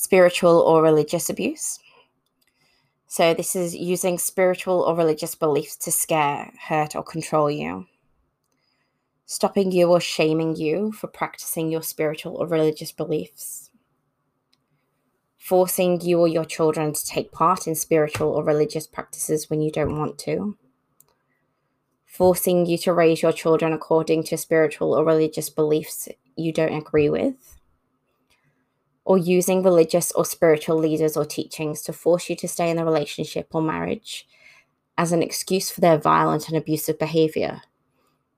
spiritual 0.00 0.60
or 0.60 0.82
religious 0.82 1.28
abuse. 1.28 1.78
So, 3.06 3.34
this 3.34 3.54
is 3.54 3.76
using 3.76 4.18
spiritual 4.18 4.80
or 4.80 4.96
religious 4.96 5.34
beliefs 5.34 5.76
to 5.78 5.92
scare, 5.92 6.52
hurt, 6.68 6.96
or 6.96 7.02
control 7.02 7.50
you. 7.50 7.86
Stopping 9.26 9.72
you 9.72 9.90
or 9.90 10.00
shaming 10.00 10.56
you 10.56 10.92
for 10.92 11.06
practicing 11.06 11.70
your 11.70 11.82
spiritual 11.82 12.36
or 12.36 12.46
religious 12.46 12.92
beliefs. 12.92 13.69
Forcing 15.40 16.00
you 16.02 16.20
or 16.20 16.28
your 16.28 16.44
children 16.44 16.92
to 16.92 17.04
take 17.04 17.32
part 17.32 17.66
in 17.66 17.74
spiritual 17.74 18.28
or 18.28 18.44
religious 18.44 18.86
practices 18.86 19.50
when 19.50 19.60
you 19.60 19.72
don't 19.72 19.98
want 19.98 20.16
to. 20.20 20.56
Forcing 22.06 22.66
you 22.66 22.78
to 22.78 22.92
raise 22.92 23.22
your 23.22 23.32
children 23.32 23.72
according 23.72 24.22
to 24.24 24.36
spiritual 24.36 24.94
or 24.94 25.04
religious 25.04 25.50
beliefs 25.50 26.08
you 26.36 26.52
don't 26.52 26.74
agree 26.74 27.10
with 27.10 27.60
or 29.10 29.18
using 29.18 29.62
religious 29.62 30.12
or 30.12 30.24
spiritual 30.24 30.76
leaders 30.76 31.16
or 31.16 31.24
teachings 31.24 31.82
to 31.82 31.92
force 31.92 32.30
you 32.30 32.36
to 32.36 32.46
stay 32.46 32.70
in 32.70 32.78
a 32.78 32.84
relationship 32.84 33.48
or 33.50 33.60
marriage 33.60 34.28
as 34.96 35.10
an 35.10 35.20
excuse 35.22 35.68
for 35.68 35.80
their 35.80 35.98
violent 35.98 36.46
and 36.46 36.56
abusive 36.56 36.96
behavior, 36.96 37.62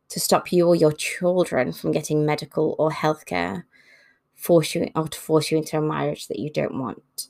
to 0.09 0.21
stop 0.21 0.51
you 0.53 0.67
or 0.67 0.77
your 0.77 0.93
children 0.93 1.73
from 1.73 1.93
getting 1.93 2.25
medical 2.25 2.77
or 2.79 2.93
health 2.93 3.27
care, 3.27 3.67
force 4.43 4.75
you 4.75 4.91
or 4.97 5.07
to 5.07 5.19
force 5.21 5.53
you 5.53 5.59
into 5.59 5.79
a 5.79 5.81
marriage 5.81 6.27
that 6.27 6.41
you 6.41 6.51
don't 6.51 6.77
want. 6.77 7.29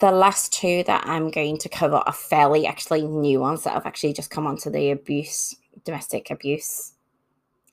The 0.00 0.10
last 0.10 0.52
two 0.52 0.82
that 0.88 1.06
I'm 1.06 1.30
going 1.30 1.56
to 1.58 1.68
cover 1.68 1.96
are 1.96 2.12
fairly 2.12 2.66
actually 2.66 3.02
new 3.06 3.38
ones 3.38 3.62
that 3.62 3.74
have 3.74 3.86
actually 3.86 4.12
just 4.12 4.28
come 4.28 4.46
onto 4.46 4.70
the 4.70 4.90
abuse 4.90 5.54
domestic 5.84 6.32
abuse 6.32 6.94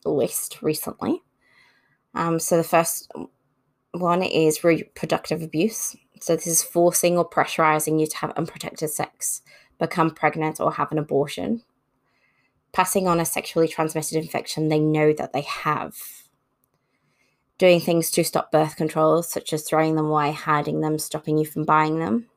list 0.05 0.61
recently. 0.61 1.23
Um, 2.13 2.39
so 2.39 2.57
the 2.57 2.63
first 2.63 3.11
one 3.91 4.21
is 4.21 4.63
reproductive 4.63 5.41
abuse. 5.41 5.95
So 6.21 6.35
this 6.35 6.45
is 6.45 6.63
forcing 6.63 7.17
or 7.17 7.27
pressurizing 7.27 7.99
you 7.99 8.05
to 8.05 8.17
have 8.17 8.31
unprotected 8.37 8.91
sex, 8.91 9.41
become 9.79 10.11
pregnant, 10.11 10.59
or 10.59 10.71
have 10.71 10.91
an 10.91 10.99
abortion. 10.99 11.63
Passing 12.73 13.07
on 13.07 13.19
a 13.19 13.25
sexually 13.25 13.67
transmitted 13.67 14.17
infection 14.17 14.67
they 14.67 14.79
know 14.79 15.13
that 15.13 15.31
they 15.31 15.41
have. 15.41 15.95
Doing 17.59 17.79
things 17.79 18.09
to 18.11 18.23
stop 18.23 18.51
birth 18.51 18.75
controls, 18.75 19.29
such 19.29 19.53
as 19.53 19.63
throwing 19.63 19.95
them 19.95 20.07
away, 20.07 20.31
hiding 20.31 20.81
them, 20.81 20.97
stopping 20.97 21.37
you 21.37 21.45
from 21.45 21.65
buying 21.65 21.99
them. 21.99 22.27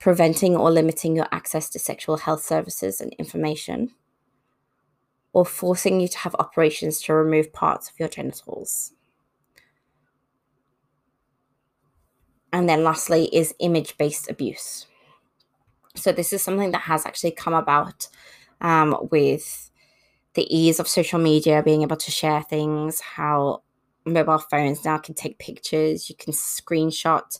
Preventing 0.00 0.56
or 0.56 0.70
limiting 0.70 1.16
your 1.16 1.28
access 1.32 1.70
to 1.70 1.78
sexual 1.78 2.18
health 2.18 2.42
services 2.42 3.00
and 3.00 3.14
information 3.14 3.92
or 5.36 5.44
forcing 5.44 6.00
you 6.00 6.08
to 6.08 6.16
have 6.16 6.34
operations 6.38 6.98
to 7.02 7.12
remove 7.12 7.52
parts 7.52 7.90
of 7.90 8.00
your 8.00 8.08
genitals. 8.08 8.92
And 12.52 12.66
then 12.66 12.82
lastly 12.82 13.28
is 13.34 13.54
image 13.58 13.98
based 13.98 14.30
abuse. 14.30 14.86
So, 15.94 16.10
this 16.10 16.32
is 16.32 16.42
something 16.42 16.70
that 16.70 16.82
has 16.82 17.04
actually 17.04 17.32
come 17.32 17.52
about 17.52 18.08
um, 18.60 18.96
with 19.10 19.70
the 20.34 20.54
ease 20.54 20.78
of 20.78 20.88
social 20.88 21.18
media, 21.18 21.62
being 21.62 21.82
able 21.82 21.96
to 21.96 22.10
share 22.10 22.42
things, 22.42 23.00
how 23.00 23.62
mobile 24.04 24.38
phones 24.38 24.84
now 24.84 24.98
can 24.98 25.14
take 25.14 25.38
pictures, 25.38 26.08
you 26.08 26.16
can 26.16 26.32
screenshot, 26.32 27.38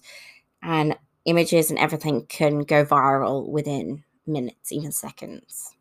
and 0.62 0.96
images 1.24 1.70
and 1.70 1.79
everything 1.79 2.26
can 2.26 2.61
go 2.61 2.85
viral 2.85 3.48
within 3.48 4.02
minutes, 4.26 4.72
even 4.72 4.92
seconds. 4.92 5.72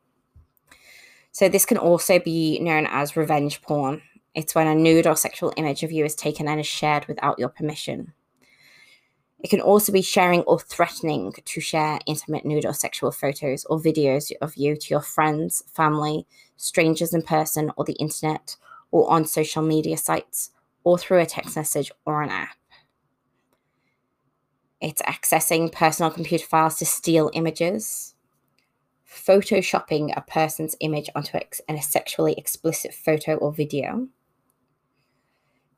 So, 1.32 1.50
this 1.50 1.66
can 1.66 1.78
also 1.78 2.20
be 2.20 2.60
known 2.60 2.88
as 2.90 3.18
revenge 3.18 3.62
porn. 3.62 4.02
It's 4.36 4.56
when 4.56 4.68
a 4.68 4.76
nude 4.76 5.08
or 5.08 5.16
sexual 5.16 5.54
image 5.58 5.84
of 5.84 5.92
you 5.92 6.06
is 6.06 6.16
taken 6.16 6.48
and 6.48 6.60
is 6.60 6.68
shared 6.68 7.08
without 7.08 7.40
your 7.40 7.50
permission. 7.50 8.14
It 9.46 9.52
can 9.52 9.62
also 9.62 9.92
be 9.92 10.02
sharing 10.02 10.42
or 10.42 10.60
threatening 10.60 11.32
to 11.32 11.62
share 11.62 12.00
intimate 12.08 12.46
nude 12.46 12.66
or 12.66 12.74
sexual 12.74 13.12
photos 13.12 13.64
or 13.66 13.80
videos 13.80 14.32
of 14.42 14.56
you 14.56 14.76
to 14.76 14.88
your 14.90 15.02
friends, 15.02 15.62
family, 15.72 16.26
strangers 16.58 17.14
in 17.14 17.22
person, 17.22 17.72
or 17.78 17.86
the 17.86 17.94
internet, 17.94 18.56
or 18.90 19.08
on 19.08 19.24
social 19.28 19.62
media 19.62 19.98
sites, 19.98 20.50
or 20.84 20.98
through 20.98 21.20
a 21.20 21.28
text 21.28 21.56
message 21.56 21.92
or 22.08 22.24
an 22.24 22.32
app. 22.32 22.58
It's 24.82 25.04
accessing 25.04 25.72
personal 25.72 26.10
computer 26.10 26.48
files 26.48 26.78
to 26.78 26.86
steal 26.88 27.30
images, 27.36 28.16
photoshopping 29.08 30.12
a 30.18 30.22
person's 30.22 30.76
image 30.80 31.12
onto 31.16 31.38
a 31.38 31.82
sexually 31.84 32.34
explicit 32.34 32.96
photo 32.96 33.36
or 33.36 33.54
video, 33.54 34.08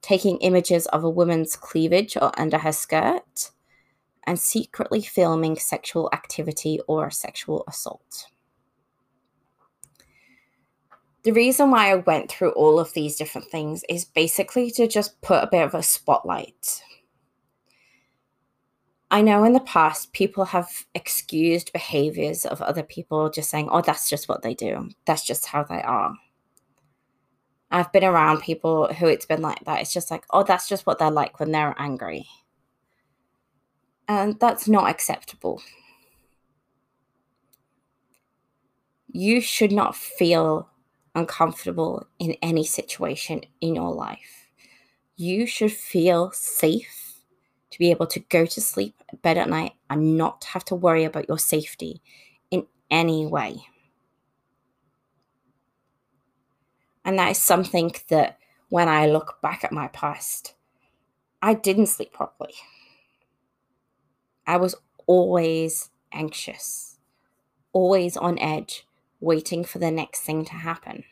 taking 0.01 0.38
images 0.38 0.86
of 0.86 1.03
a 1.03 1.10
woman's 1.10 1.58
cleavage 1.58 2.15
or 2.15 2.32
under 2.39 2.60
her 2.60 2.71
skirt, 2.71 3.51
and 4.28 4.40
secretly 4.40 5.02
filming 5.02 5.58
sexual 5.58 6.10
activity 6.13 6.80
or 6.88 7.10
sexual 7.10 7.63
assault. 7.68 8.28
The 11.24 11.32
reason 11.32 11.72
why 11.72 11.92
I 11.92 11.96
went 11.96 12.30
through 12.32 12.52
all 12.52 12.80
of 12.80 12.94
these 12.94 13.16
different 13.16 13.50
things 13.50 13.84
is 13.90 14.06
basically 14.06 14.70
to 14.72 14.88
just 14.88 15.20
put 15.22 15.44
a 15.44 15.50
bit 15.52 15.63
of 15.63 15.74
a 15.74 15.82
spotlight 15.82 16.84
I 19.10 19.22
know 19.22 19.46
in 19.46 19.54
the 19.54 19.62
past 19.62 20.12
people 20.12 20.44
have 20.46 20.86
excused 20.94 21.72
behaviors 21.72 22.46
of 22.46 22.62
other 22.62 22.84
people 22.84 23.30
just 23.30 23.50
saying, 23.50 23.70
oh, 23.72 23.82
that's 23.82 24.10
just 24.10 24.28
what 24.28 24.42
they 24.42 24.54
do. 24.54 24.90
That's 25.06 25.26
just 25.26 25.46
how 25.46 25.63
they 25.63 25.82
are. 25.82 26.13
I've 27.72 27.92
been 27.94 28.04
around 28.04 28.42
people 28.42 28.94
who 28.94 29.08
it's 29.08 29.26
been 29.26 29.42
like 29.42 29.63
that. 29.63 29.82
It's 29.82 29.94
just 29.94 30.12
like, 30.12 30.26
oh, 30.32 30.44
that's 30.44 30.68
just 30.68 30.86
what 30.86 31.00
they're 31.00 31.10
like 31.10 31.40
when 31.40 31.52
they're 31.52 31.76
angry. 31.78 32.28
And 34.08 34.39
that's 34.39 34.67
not 34.67 34.89
acceptable. 34.89 35.62
You 39.12 39.41
should 39.41 39.72
not 39.72 39.96
feel 39.96 40.70
uncomfortable 41.15 42.08
in 42.20 42.36
any 42.41 42.63
situation 42.63 43.41
in 43.60 43.76
your 43.76 43.93
life. 43.93 44.48
You 45.15 45.48
should 45.48 45.74
feel 45.74 46.32
safe 46.32 47.15
to 47.72 47.80
be 47.80 47.91
able 47.91 48.08
to 48.08 48.20
go 48.20 48.46
to 48.46 48.62
sleep 48.62 48.96
bed 49.22 49.38
at 49.38 49.50
night 49.50 49.74
and 49.89 50.17
not 50.17 50.43
have 50.46 50.63
to 50.65 50.76
worry 50.76 51.04
about 51.04 51.28
your 51.28 51.39
safety 51.39 52.02
in 52.52 52.65
any 52.89 53.26
way. 53.26 53.58
And 57.04 57.17
that 57.17 57.32
is 57.32 57.38
something 57.38 57.93
that 58.10 58.38
when 58.70 58.89
I 58.89 59.08
look 59.08 59.39
back 59.41 59.63
at 59.63 59.72
my 59.72 59.88
past, 59.88 60.54
I 61.41 61.54
didn't 61.54 61.88
sleep 61.88 62.13
properly. 62.13 62.54
I 64.48 64.58
was 64.58 64.76
always 65.06 65.90
anxious, 66.12 66.98
always 67.74 68.18
on 68.18 68.40
edge, 68.40 68.88
waiting 69.20 69.64
for 69.64 69.80
the 69.80 69.92
next 69.92 70.22
thing 70.22 70.46
to 70.46 70.54
happen. 70.54 71.04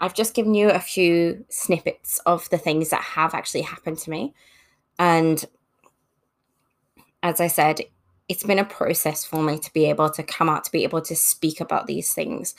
I've 0.00 0.14
just 0.14 0.34
given 0.34 0.54
you 0.54 0.70
a 0.70 0.80
few 0.80 1.44
snippets 1.50 2.20
of 2.26 2.48
the 2.50 2.58
things 2.58 2.90
that 2.90 3.02
have 3.02 3.34
actually 3.34 3.62
happened 3.62 3.98
to 3.98 4.10
me. 4.10 4.34
And 4.98 5.44
as 7.22 7.40
I 7.40 7.46
said, 7.46 7.82
it's 8.28 8.44
been 8.44 8.58
a 8.58 8.64
process 8.64 9.24
for 9.24 9.42
me 9.42 9.58
to 9.58 9.72
be 9.72 9.84
able 9.86 10.08
to 10.10 10.22
come 10.22 10.48
out, 10.48 10.64
to 10.64 10.72
be 10.72 10.84
able 10.84 11.02
to 11.02 11.14
speak 11.14 11.60
about 11.60 11.86
these 11.86 12.14
things. 12.14 12.54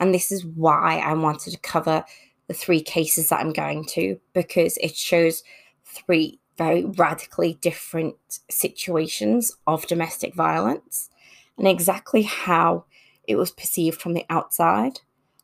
And 0.00 0.14
this 0.14 0.32
is 0.32 0.46
why 0.46 0.98
I 0.98 1.12
wanted 1.14 1.50
to 1.50 1.58
cover 1.58 2.04
the 2.48 2.54
three 2.54 2.80
cases 2.80 3.28
that 3.28 3.40
I'm 3.40 3.52
going 3.52 3.84
to, 3.86 4.18
because 4.32 4.76
it 4.78 4.96
shows 4.96 5.42
three 5.84 6.40
very 6.56 6.84
radically 6.84 7.54
different 7.60 8.16
situations 8.50 9.56
of 9.66 9.86
domestic 9.86 10.34
violence 10.34 11.10
and 11.58 11.68
exactly 11.68 12.22
how 12.22 12.84
it 13.26 13.36
was 13.36 13.50
perceived 13.50 14.00
from 14.00 14.14
the 14.14 14.24
outside 14.30 15.00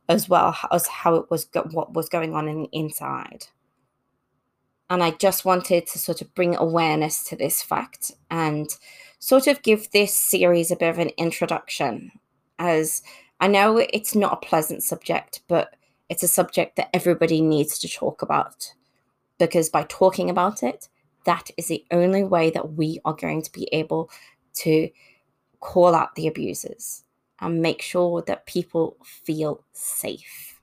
as 0.08 0.28
well 0.28 0.56
as 0.70 0.86
how 0.86 1.14
it 1.16 1.30
was 1.30 1.44
go- 1.44 1.68
what 1.70 1.94
was 1.94 2.08
going 2.08 2.34
on 2.34 2.48
in 2.48 2.62
the 2.62 2.68
inside. 2.72 3.46
And 4.90 5.02
i 5.02 5.10
just 5.10 5.44
wanted 5.44 5.86
to 5.86 5.98
sort 5.98 6.20
of 6.20 6.34
bring 6.34 6.54
awareness 6.54 7.24
to 7.24 7.36
this 7.36 7.62
fact 7.62 8.12
and 8.30 8.68
sort 9.18 9.46
of 9.46 9.62
give 9.62 9.90
this 9.90 10.12
series 10.12 10.70
a 10.70 10.76
bit 10.76 10.90
of 10.90 10.98
an 10.98 11.10
introduction 11.16 12.10
as 12.58 13.02
i 13.40 13.46
know 13.46 13.78
it's 13.78 14.14
not 14.14 14.34
a 14.34 14.46
pleasant 14.46 14.82
subject 14.82 15.40
but 15.48 15.76
it's 16.10 16.22
a 16.22 16.28
subject 16.28 16.76
that 16.76 16.90
everybody 16.92 17.40
needs 17.40 17.78
to 17.78 17.88
talk 17.88 18.20
about 18.20 18.74
because 19.38 19.70
by 19.70 19.86
talking 19.88 20.28
about 20.28 20.62
it 20.62 20.88
that 21.24 21.50
is 21.56 21.68
the 21.68 21.84
only 21.90 22.24
way 22.24 22.50
that 22.50 22.72
we 22.72 23.00
are 23.04 23.14
going 23.14 23.42
to 23.42 23.52
be 23.52 23.68
able 23.72 24.10
to 24.54 24.90
call 25.60 25.94
out 25.94 26.14
the 26.14 26.26
abusers 26.26 27.04
and 27.40 27.62
make 27.62 27.82
sure 27.82 28.22
that 28.22 28.46
people 28.46 28.96
feel 29.02 29.64
safe. 29.72 30.58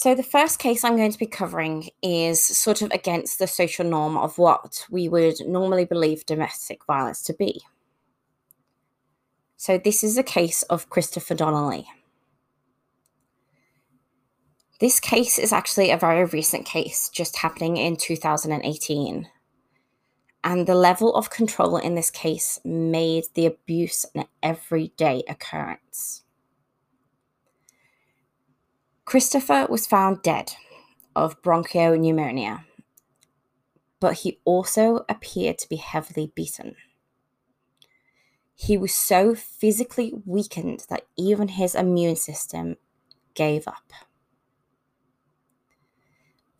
So, 0.00 0.14
the 0.14 0.22
first 0.22 0.60
case 0.60 0.84
I'm 0.84 0.96
going 0.96 1.10
to 1.10 1.18
be 1.18 1.26
covering 1.26 1.90
is 2.02 2.40
sort 2.40 2.82
of 2.82 2.92
against 2.92 3.40
the 3.40 3.48
social 3.48 3.84
norm 3.84 4.16
of 4.16 4.38
what 4.38 4.86
we 4.88 5.08
would 5.08 5.40
normally 5.44 5.84
believe 5.84 6.24
domestic 6.24 6.84
violence 6.84 7.20
to 7.24 7.34
be. 7.34 7.62
So, 9.56 9.76
this 9.76 10.04
is 10.04 10.16
a 10.16 10.22
case 10.22 10.62
of 10.62 10.88
Christopher 10.88 11.34
Donnelly. 11.34 11.88
This 14.80 15.00
case 15.00 15.38
is 15.38 15.52
actually 15.52 15.90
a 15.90 15.96
very 15.96 16.24
recent 16.24 16.64
case, 16.64 17.08
just 17.08 17.38
happening 17.38 17.76
in 17.76 17.96
2018. 17.96 19.28
And 20.44 20.66
the 20.66 20.74
level 20.76 21.14
of 21.16 21.30
control 21.30 21.78
in 21.78 21.96
this 21.96 22.12
case 22.12 22.60
made 22.64 23.24
the 23.34 23.46
abuse 23.46 24.06
an 24.14 24.26
everyday 24.40 25.24
occurrence. 25.28 26.22
Christopher 29.04 29.66
was 29.68 29.86
found 29.86 30.22
dead 30.22 30.52
of 31.16 31.42
bronchopneumonia, 31.42 32.64
but 33.98 34.18
he 34.18 34.38
also 34.44 35.04
appeared 35.08 35.58
to 35.58 35.68
be 35.68 35.76
heavily 35.76 36.30
beaten. 36.36 36.76
He 38.54 38.76
was 38.76 38.94
so 38.94 39.34
physically 39.34 40.12
weakened 40.24 40.86
that 40.88 41.06
even 41.16 41.48
his 41.48 41.74
immune 41.74 42.16
system 42.16 42.76
gave 43.34 43.66
up. 43.66 43.92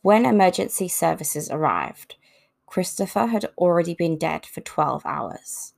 When 0.08 0.24
emergency 0.24 0.88
services 0.88 1.50
arrived, 1.50 2.16
Christopher 2.64 3.26
had 3.26 3.44
already 3.58 3.92
been 3.92 4.16
dead 4.16 4.46
for 4.46 4.62
12 4.62 5.04
hours 5.04 5.74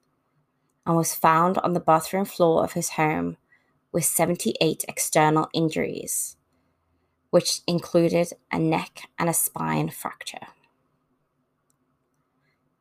and 0.86 0.96
was 0.96 1.16
found 1.16 1.58
on 1.58 1.72
the 1.72 1.80
bathroom 1.80 2.24
floor 2.24 2.62
of 2.62 2.74
his 2.74 2.90
home 2.90 3.38
with 3.90 4.04
78 4.04 4.84
external 4.86 5.48
injuries, 5.52 6.36
which 7.30 7.62
included 7.66 8.28
a 8.52 8.58
neck 8.60 9.08
and 9.18 9.28
a 9.28 9.34
spine 9.34 9.90
fracture. 9.90 10.46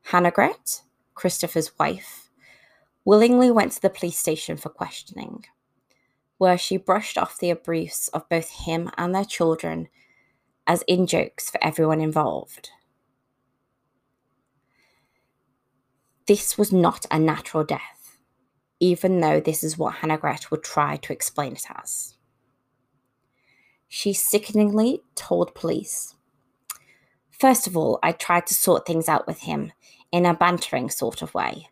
Hannegret, 0.09 0.83
Christopher's 1.15 1.71
wife, 1.79 2.29
willingly 3.03 3.49
went 3.49 3.71
to 3.71 3.81
the 3.81 3.89
police 3.89 4.19
station 4.19 4.55
for 4.55 4.69
questioning, 4.69 5.45
where 6.38 6.59
she 6.59 6.77
brushed 6.77 7.17
off 7.17 7.39
the 7.39 7.49
abuse 7.49 8.07
of 8.09 8.29
both 8.29 8.51
him 8.51 8.91
and 8.99 9.15
their 9.15 9.25
children 9.25 9.88
as 10.69 10.84
in 10.84 11.08
jokes 11.08 11.49
for 11.49 11.62
everyone 11.63 11.99
involved. 11.99 12.69
This 16.27 16.60
was 16.60 16.71
not 16.71 17.08
a 17.10 17.17
natural 17.17 17.63
death, 17.63 18.19
even 18.79 19.19
though 19.19 19.39
this 19.39 19.63
is 19.63 19.79
what 19.79 19.95
Hannegret 19.95 20.51
would 20.51 20.63
try 20.63 20.97
to 20.97 21.12
explain 21.12 21.53
it 21.53 21.65
as. 21.75 22.13
She 23.88 24.13
sickeningly 24.13 25.01
told 25.15 25.55
police 25.55 26.15
First 27.32 27.67
of 27.67 27.75
all, 27.75 27.99
I 28.03 28.12
tried 28.12 28.45
to 28.47 28.53
sort 28.53 28.86
things 28.86 29.10
out 29.10 29.25
with 29.25 29.39
him 29.39 29.71
in 30.12 30.25
a 30.25 30.36
bantering 30.36 30.89
sort 30.89 31.21
of 31.21 31.34
way. 31.34 31.69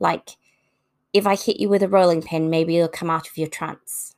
Like, 0.00 0.30
if 1.12 1.24
I 1.26 1.36
hit 1.36 1.60
you 1.60 1.68
with 1.68 1.84
a 1.84 1.88
rolling 1.88 2.20
pin, 2.20 2.50
maybe 2.50 2.74
you'll 2.74 2.88
come 2.88 3.10
out 3.10 3.28
of 3.28 3.38
your 3.38 3.46
trance. 3.48 4.16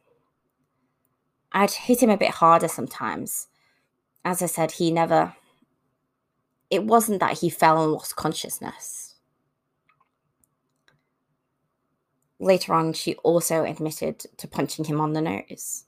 I'd 1.52 1.70
hit 1.70 2.02
him 2.02 2.08
a 2.08 2.16
bit 2.16 2.30
harder 2.30 2.66
sometimes, 2.66 3.48
as 4.26 4.42
I 4.42 4.46
said, 4.46 4.72
he 4.72 4.90
never. 4.90 5.36
It 6.68 6.84
wasn't 6.84 7.20
that 7.20 7.38
he 7.38 7.48
fell 7.48 7.80
and 7.80 7.92
lost 7.92 8.16
consciousness. 8.16 9.14
Later 12.40 12.74
on, 12.74 12.92
she 12.92 13.14
also 13.16 13.62
admitted 13.62 14.24
to 14.36 14.48
punching 14.48 14.86
him 14.86 15.00
on 15.00 15.12
the 15.12 15.20
nose. 15.20 15.84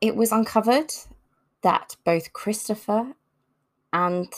It 0.00 0.16
was 0.16 0.32
uncovered 0.32 0.90
that 1.62 1.96
both 2.02 2.32
Christopher 2.32 3.12
and 3.92 4.32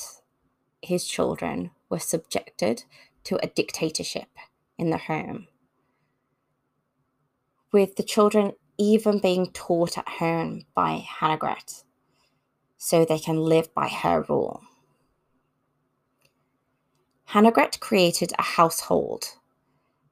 his 0.82 1.06
children 1.06 1.70
were 1.88 2.00
subjected 2.00 2.82
to 3.22 3.38
a 3.40 3.46
dictatorship 3.46 4.30
in 4.76 4.90
the 4.90 4.98
home, 4.98 5.46
with 7.70 7.94
the 7.94 8.02
children 8.02 8.54
even 8.78 9.18
being 9.18 9.50
taught 9.50 9.98
at 9.98 10.08
home 10.08 10.64
by 10.74 11.04
Hannah 11.06 11.56
so 12.78 13.04
they 13.04 13.18
can 13.18 13.36
live 13.36 13.74
by 13.74 13.88
her 13.88 14.24
rule. 14.28 14.62
Hannegret 17.30 17.80
created 17.80 18.32
a 18.38 18.42
household 18.42 19.34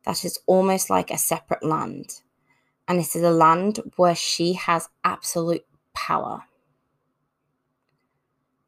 that 0.05 0.25
is 0.25 0.39
almost 0.47 0.91
like 0.91 1.11
a 1.11 1.17
separate 1.17 1.63
land, 1.63 2.21
and 2.87 2.99
it 2.99 3.15
is 3.15 3.23
a 3.23 3.31
land 3.31 3.81
where 3.97 4.15
she 4.15 4.53
has 4.55 4.89
absolute 5.05 5.65
power. 5.95 6.43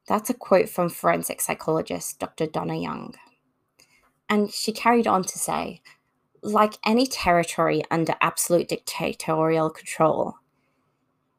That's 0.07 0.31
a 0.31 0.35
quote 0.35 0.71
from 0.71 0.89
forensic 0.89 1.43
psychologist 1.43 2.19
Dr. 2.19 2.47
Donna 2.47 2.77
Young. 2.77 3.15
And 4.31 4.51
she 4.51 4.73
carried 4.73 5.07
on 5.07 5.25
to 5.25 5.39
say, 5.39 5.83
like 6.43 6.75
any 6.85 7.07
territory 7.07 7.83
under 7.91 8.15
absolute 8.21 8.69
dictatorial 8.69 9.71
control, 9.71 10.35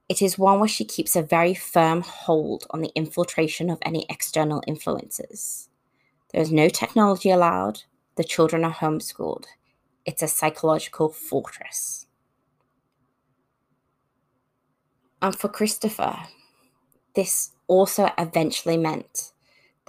it 0.07 0.21
is 0.21 0.37
one 0.37 0.59
where 0.59 0.67
she 0.67 0.85
keeps 0.85 1.15
a 1.15 1.21
very 1.21 1.53
firm 1.53 2.01
hold 2.01 2.65
on 2.71 2.81
the 2.81 2.91
infiltration 2.95 3.69
of 3.69 3.77
any 3.83 4.05
external 4.09 4.63
influences. 4.65 5.69
There 6.31 6.41
is 6.41 6.51
no 6.51 6.67
technology 6.69 7.29
allowed, 7.29 7.83
the 8.15 8.23
children 8.23 8.65
are 8.65 8.73
homeschooled. 8.73 9.45
It's 10.05 10.23
a 10.23 10.27
psychological 10.27 11.09
fortress. 11.09 12.07
And 15.21 15.35
for 15.35 15.49
Christopher, 15.49 16.17
this 17.13 17.51
also 17.67 18.11
eventually 18.17 18.77
meant 18.77 19.31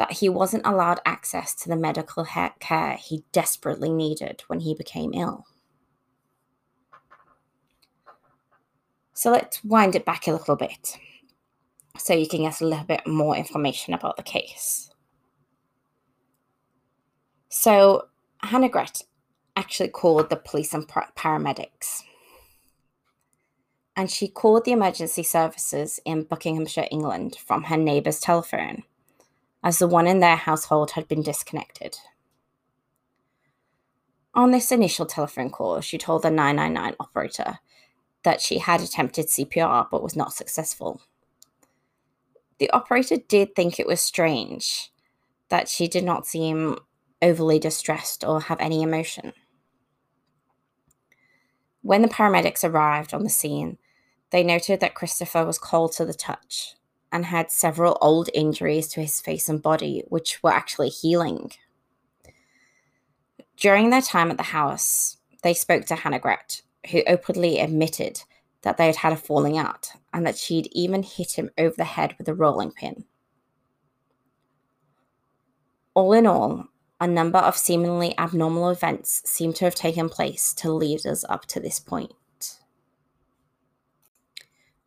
that 0.01 0.13
he 0.13 0.31
wasn't 0.31 0.65
allowed 0.65 0.99
access 1.05 1.55
to 1.55 1.69
the 1.69 1.77
medical 1.77 2.25
care 2.59 2.97
he 2.97 3.23
desperately 3.33 3.93
needed 3.93 4.43
when 4.47 4.61
he 4.61 4.75
became 4.75 5.13
ill. 5.13 5.45
So 9.13 9.31
let's 9.31 9.63
wind 9.63 9.95
it 9.95 10.07
back 10.07 10.27
a 10.27 10.33
little 10.33 10.57
bit 10.57 10.97
so 11.99 12.15
you 12.15 12.27
can 12.27 12.45
get 12.45 12.63
a 12.63 12.67
little 12.67 12.87
bit 12.87 13.07
more 13.07 13.37
information 13.37 13.93
about 13.93 14.17
the 14.17 14.23
case. 14.23 14.89
So 17.51 18.09
Hannegret 18.43 19.03
actually 19.55 19.91
called 19.91 20.31
the 20.31 20.37
police 20.37 20.73
and 20.73 20.89
paramedics. 20.89 22.05
And 23.95 24.11
she 24.11 24.29
called 24.29 24.65
the 24.65 24.73
emergency 24.73 25.25
services 25.25 26.01
in 26.07 26.23
Buckinghamshire, 26.23 26.89
England, 26.91 27.37
from 27.37 27.65
her 27.65 27.77
neighbour's 27.77 28.19
telephone 28.19 28.85
as 29.63 29.79
the 29.79 29.87
one 29.87 30.07
in 30.07 30.21
their 30.21 30.37
household 30.37 30.93
had 30.93 31.07
been 31.07 31.23
disconnected. 31.23 31.99
On 34.35 34.51
this 34.51 34.71
initial 34.71 35.07
telephone 35.07 35.51
call, 35.51 35.81
she 35.81 35.99
told 35.99 36.23
the 36.23 36.31
999 36.31 36.95
operator 37.01 37.59
that 38.23 38.41
she 38.41 38.59
had 38.59 38.81
attempted 38.81 39.27
CPR 39.27 39.89
but 39.91 40.03
was 40.03 40.17
not 40.17 40.33
successful. 40.33 41.01
The 42.59 42.71
operator 42.71 43.17
did 43.17 43.55
think 43.55 43.79
it 43.79 43.87
was 43.87 44.01
strange 44.01 44.93
that 45.49 45.69
she 45.69 45.89
did 45.89 46.05
not 46.05 46.27
seem 46.27 46.79
overly 47.23 47.59
distressed 47.59 48.25
or 48.25 48.43
have 48.43 48.61
any 48.61 48.83
emotion. 48.83 49.33
When 51.83 52.03
the 52.03 52.09
paramedics 52.09 52.63
arrived 52.63 53.13
on 53.13 53.25
the 53.25 53.31
scene, 53.31 53.79
they 54.31 54.45
noted 54.45 54.81
that 54.81 54.95
Christopher 54.95 55.45
was 55.45 55.59
cold 55.59 55.93
to 55.93 56.05
the 56.05 56.15
touch 56.15 56.77
and 57.13 57.27
had 57.27 57.51
several 57.51 57.99
old 58.01 58.31
injuries 58.35 58.89
to 58.89 59.01
his 59.01 59.21
face 59.21 59.49
and 59.49 59.63
body, 59.63 60.05
which 60.09 60.43
were 60.43 60.53
actually 60.53 60.89
healing. 60.89 61.53
During 63.57 63.91
their 63.91 64.01
time 64.01 64.31
at 64.31 64.37
the 64.37 64.45
house, 64.45 65.19
they 65.43 65.55
spoke 65.55 65.87
to 65.87 65.95
Hannegret, 65.95 66.63
who 66.91 67.03
openly 67.07 67.59
admitted 67.59 68.23
that 68.63 68.77
they 68.77 68.87
had 68.87 68.97
had 68.97 69.13
a 69.13 69.17
falling 69.17 69.59
out 69.59 69.93
and 70.13 70.27
that 70.27 70.37
she'd 70.37 70.69
even 70.73 71.03
hit 71.03 71.33
him 71.33 71.51
over 71.59 71.75
the 71.77 71.85
head 71.85 72.15
with 72.19 72.29
a 72.29 72.35
rolling 72.35 72.73
pin. 72.73 73.05
All 75.95 76.13
in 76.13 76.27
all, 76.27 76.67
a 77.01 77.07
number 77.07 77.39
of 77.39 77.57
seemingly 77.57 78.17
abnormal 78.19 78.71
events 78.71 79.23
seem 79.25 79.53
to 79.55 79.65
have 79.65 79.75
taken 79.75 80.09
place 80.09 80.53
to 80.55 80.71
lead 80.71 81.07
us 81.07 81.25
up 81.29 81.47
to 81.47 81.61
this 81.61 81.81
point. 81.81 82.13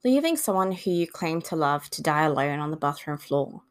Leaving 0.03 0.35
someone 0.35 0.73
who 0.73 0.91
you 0.91 1.07
claim 1.07 1.41
to 1.41 1.55
love 1.55 1.89
to 1.91 2.01
die 2.01 2.23
alone 2.23 2.59
on 2.59 2.71
the 2.71 2.77
bathroom 2.77 3.17
floor 3.17 3.61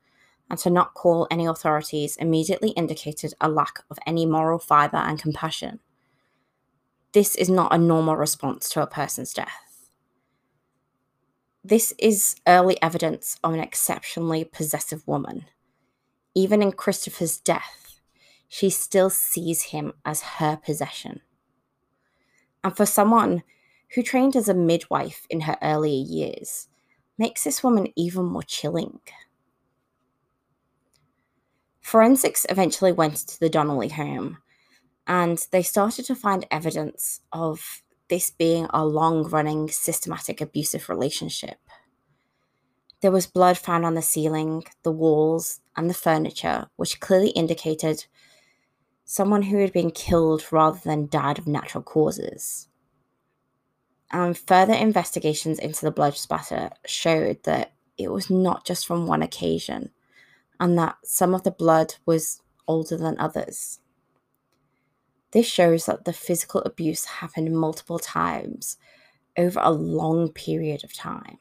and 0.48 0.58
to 0.58 0.70
not 0.70 0.94
call 0.94 1.26
any 1.30 1.46
authorities 1.46 2.16
immediately 2.16 2.70
indicated 2.70 3.34
a 3.40 3.48
lack 3.48 3.84
of 3.90 3.98
any 4.06 4.24
moral 4.24 4.58
fiber 4.58 4.96
and 4.96 5.20
compassion. 5.20 5.80
This 7.12 7.36
is 7.36 7.50
not 7.50 7.74
a 7.74 7.78
normal 7.78 8.16
response 8.16 8.70
to 8.70 8.82
a 8.82 8.86
person's 8.86 9.34
death. 9.34 9.90
This 11.62 11.92
is 11.98 12.36
early 12.46 12.80
evidence 12.80 13.38
of 13.44 13.52
an 13.52 13.60
exceptionally 13.60 14.44
possessive 14.44 15.06
woman. 15.06 15.44
Even 16.34 16.62
in 16.62 16.72
Christopher's 16.72 17.38
death, 17.38 18.00
she 18.48 18.70
still 18.70 19.10
sees 19.10 19.62
him 19.64 19.92
as 20.04 20.22
her 20.22 20.56
possession. 20.56 21.20
And 22.64 22.74
for 22.74 22.86
someone 22.86 23.42
who 23.94 24.02
trained 24.02 24.37
as 24.37 24.48
a 24.48 24.55
midwife 24.55 25.26
in 25.28 25.42
her 25.42 25.57
earlier 25.62 26.05
years, 26.05 26.68
makes 27.18 27.44
this 27.44 27.62
woman 27.62 27.88
even 27.96 28.24
more 28.24 28.42
chilling. 28.42 29.00
Forensics 31.81 32.46
eventually 32.48 32.92
went 32.92 33.16
to 33.16 33.38
the 33.38 33.50
Donnelly 33.50 33.88
home 33.88 34.38
and 35.07 35.46
they 35.50 35.62
started 35.62 36.05
to 36.07 36.14
find 36.14 36.46
evidence 36.50 37.20
of 37.33 37.83
this 38.09 38.31
being 38.31 38.66
a 38.70 38.85
long 38.85 39.24
running, 39.24 39.68
systematic 39.68 40.40
abusive 40.40 40.88
relationship. 40.88 41.59
There 43.00 43.11
was 43.11 43.26
blood 43.26 43.59
found 43.59 43.85
on 43.85 43.94
the 43.94 44.02
ceiling, 44.02 44.64
the 44.85 44.92
walls, 44.92 45.61
and 45.76 45.90
the 45.90 45.94
furniture, 45.94 46.66
which 46.76 47.00
clearly 47.00 47.31
indicated 47.31 48.07
someone 49.05 49.42
who 49.42 49.59
had 49.59 49.72
been 49.72 49.90
killed 49.90 50.44
rather 50.52 50.78
than 50.85 51.09
died 51.09 51.38
of 51.38 51.48
natural 51.48 51.83
causes. 51.83 52.68
And 54.12 54.37
further 54.37 54.75
investigations 54.75 55.59
into 55.59 55.85
the 55.85 55.90
blood 55.90 56.16
spatter 56.16 56.70
showed 56.85 57.42
that 57.44 57.72
it 57.96 58.12
was 58.12 58.29
not 58.29 58.66
just 58.66 58.87
from 58.87 59.07
one 59.07 59.22
occasion, 59.22 59.90
and 60.61 60.79
that 60.79 60.96
some 61.05 61.35
of 61.35 61.44
the 61.44 61.51
blood 61.51 61.94
was 62.05 62.40
older 62.68 62.96
than 62.96 63.18
others. 63.18 63.81
This 65.33 65.46
shows 65.46 65.87
that 65.87 66.05
the 66.05 66.12
physical 66.12 66.61
abuse 66.62 67.07
happened 67.07 67.57
multiple 67.57 67.98
times 67.98 68.77
over 69.37 69.61
a 69.62 69.70
long 69.70 70.31
period 70.31 70.85
of 70.85 70.92
time. 70.92 71.38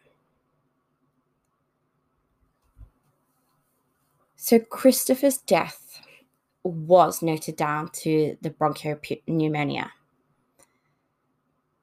So, 4.38 4.60
Christopher's 4.60 5.38
death 5.38 6.02
was 6.64 7.22
noted 7.22 7.58
down 7.58 7.90
to 7.90 8.38
the 8.42 8.50
bronchopneumonia. 8.50 9.92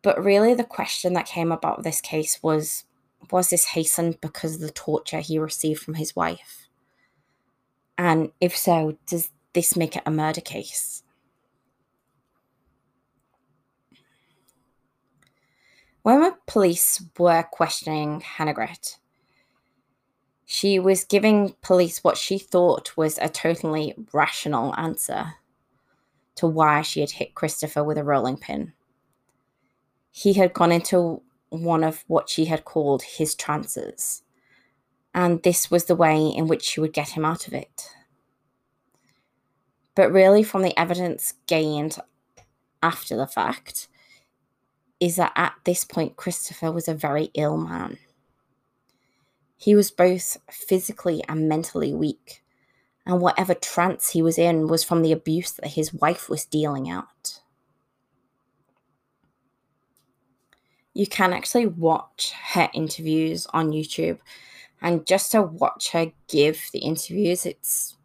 But 0.03 0.23
really, 0.23 0.55
the 0.55 0.65
question 0.65 1.13
that 1.15 1.27
came 1.27 1.51
about 1.51 1.83
this 1.83 2.01
case 2.01 2.43
was 2.43 2.85
was 3.33 3.51
this 3.51 3.67
hastened 3.67 4.21
because 4.21 4.55
of 4.55 4.61
the 4.61 4.71
torture 4.71 5.21
he 5.21 5.39
received 5.39 5.83
from 5.83 5.95
his 5.95 6.15
wife? 6.15 6.69
And 7.97 8.31
if 8.41 8.57
so, 8.57 8.97
does 9.07 9.31
this 9.53 9.77
make 9.77 9.97
it 9.97 10.05
a 10.07 10.11
murder 10.11 10.41
case? 10.41 11.03
When 16.03 16.21
the 16.21 16.37
police 16.47 17.03
were 17.19 17.43
questioning 17.43 18.23
Hannegret, 18.23 18.97
she 20.47 20.79
was 20.79 21.05
giving 21.05 21.55
police 21.61 22.03
what 22.03 22.17
she 22.17 22.39
thought 22.39 22.97
was 22.97 23.19
a 23.19 23.29
totally 23.29 23.95
rational 24.15 24.75
answer 24.77 25.35
to 26.37 26.47
why 26.47 26.81
she 26.83 27.01
had 27.01 27.11
hit 27.11 27.35
Christopher 27.35 27.85
with 27.85 27.99
a 27.99 28.05
rolling 28.05 28.39
pin 28.39 28.73
he 30.19 30.33
had 30.33 30.53
gone 30.53 30.73
into 30.73 31.23
one 31.51 31.85
of 31.85 32.03
what 32.09 32.29
she 32.29 32.47
had 32.47 32.65
called 32.65 33.03
his 33.05 33.37
trances, 33.37 34.25
and 35.15 35.41
this 35.45 35.71
was 35.71 35.85
the 35.85 35.95
way 35.95 36.27
in 36.27 36.49
which 36.49 36.65
she 36.65 36.81
would 36.81 36.93
get 36.93 37.11
him 37.11 37.25
out 37.25 37.47
of 37.47 37.55
it. 37.55 37.89
But 39.95 40.11
really, 40.11 40.43
from 40.43 40.63
the 40.63 40.77
evidence 40.77 41.35
gained 41.47 41.99
after 42.83 43.17
the 43.17 43.29
fact, 43.29 43.87
is 44.99 45.15
that 45.17 45.33
at 45.37 45.55
this 45.63 45.85
point, 45.85 46.17
Christopher 46.17 46.73
was 46.73 46.89
a 46.89 46.95
very 46.95 47.31
ill 47.35 47.57
man. 47.57 47.99
He 49.57 49.77
was 49.77 49.93
both 49.93 50.37
physically 50.51 51.23
and 51.29 51.49
mentally 51.49 51.95
weak, 51.95 52.43
and 53.07 53.21
whatever 53.21 53.55
trance 53.55 54.11
he 54.11 54.23
was 54.23 54.37
in 54.37 54.67
was 54.67 54.83
from 54.83 55.03
the 55.03 55.13
abuse 55.13 55.53
that 55.53 55.75
his 55.75 55.95
wife 55.95 56.29
was 56.29 56.45
dealing 56.45 56.91
out. 56.91 57.07
You 60.99 61.07
can 61.07 61.33
actually 61.33 61.67
watch 61.67 62.33
her 62.55 62.69
interviews 62.75 63.47
on 63.55 63.71
YouTube. 63.71 64.19
And 64.83 65.07
just 65.07 65.31
to 65.31 65.43
watch 65.43 65.93
her 65.93 66.11
give 66.27 66.61
the 66.73 66.81
interviews, 66.81 67.47
it's 67.47 67.97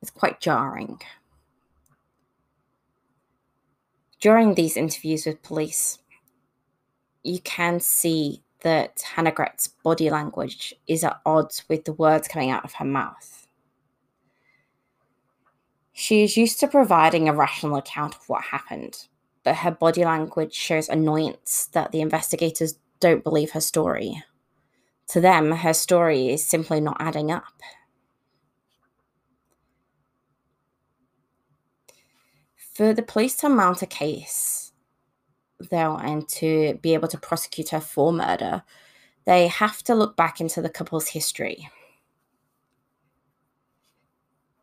it's 0.00 0.10
quite 0.10 0.40
jarring. 0.40 1.00
During 4.18 4.54
these 4.54 4.76
interviews 4.76 5.24
with 5.24 5.44
police, 5.44 6.00
you 7.22 7.38
can 7.38 7.78
see 7.78 8.42
that 8.62 9.02
Hannah 9.14 9.30
Hannegret's 9.30 9.68
body 9.84 10.10
language 10.10 10.74
is 10.88 11.04
at 11.04 11.20
odds 11.24 11.62
with 11.68 11.84
the 11.84 11.92
words 11.92 12.26
coming 12.26 12.50
out 12.50 12.64
of 12.64 12.74
her 12.74 12.84
mouth. 12.84 13.46
She 15.92 16.24
is 16.24 16.36
used 16.36 16.58
to 16.60 16.66
providing 16.66 17.28
a 17.28 17.32
rational 17.32 17.76
account 17.76 18.16
of 18.16 18.28
what 18.28 18.42
happened, 18.42 19.06
but 19.44 19.56
her 19.56 19.70
body 19.70 20.04
language 20.04 20.54
shows 20.54 20.88
annoyance 20.88 21.68
that 21.72 21.92
the 21.92 22.00
investigators 22.00 22.78
don't 23.00 23.24
believe 23.24 23.52
her 23.52 23.60
story. 23.60 24.22
To 25.08 25.20
them, 25.20 25.50
her 25.50 25.74
story 25.74 26.28
is 26.28 26.44
simply 26.44 26.80
not 26.80 26.96
adding 27.00 27.30
up. 27.30 27.52
For 32.56 32.94
the 32.94 33.02
police 33.02 33.36
to 33.38 33.48
mount 33.48 33.82
a 33.82 33.86
case, 33.86 34.72
though, 35.70 35.96
and 35.96 36.26
to 36.30 36.78
be 36.80 36.94
able 36.94 37.08
to 37.08 37.18
prosecute 37.18 37.70
her 37.70 37.80
for 37.80 38.12
murder, 38.12 38.62
they 39.26 39.48
have 39.48 39.82
to 39.84 39.94
look 39.94 40.16
back 40.16 40.40
into 40.40 40.62
the 40.62 40.70
couple's 40.70 41.08
history. 41.08 41.68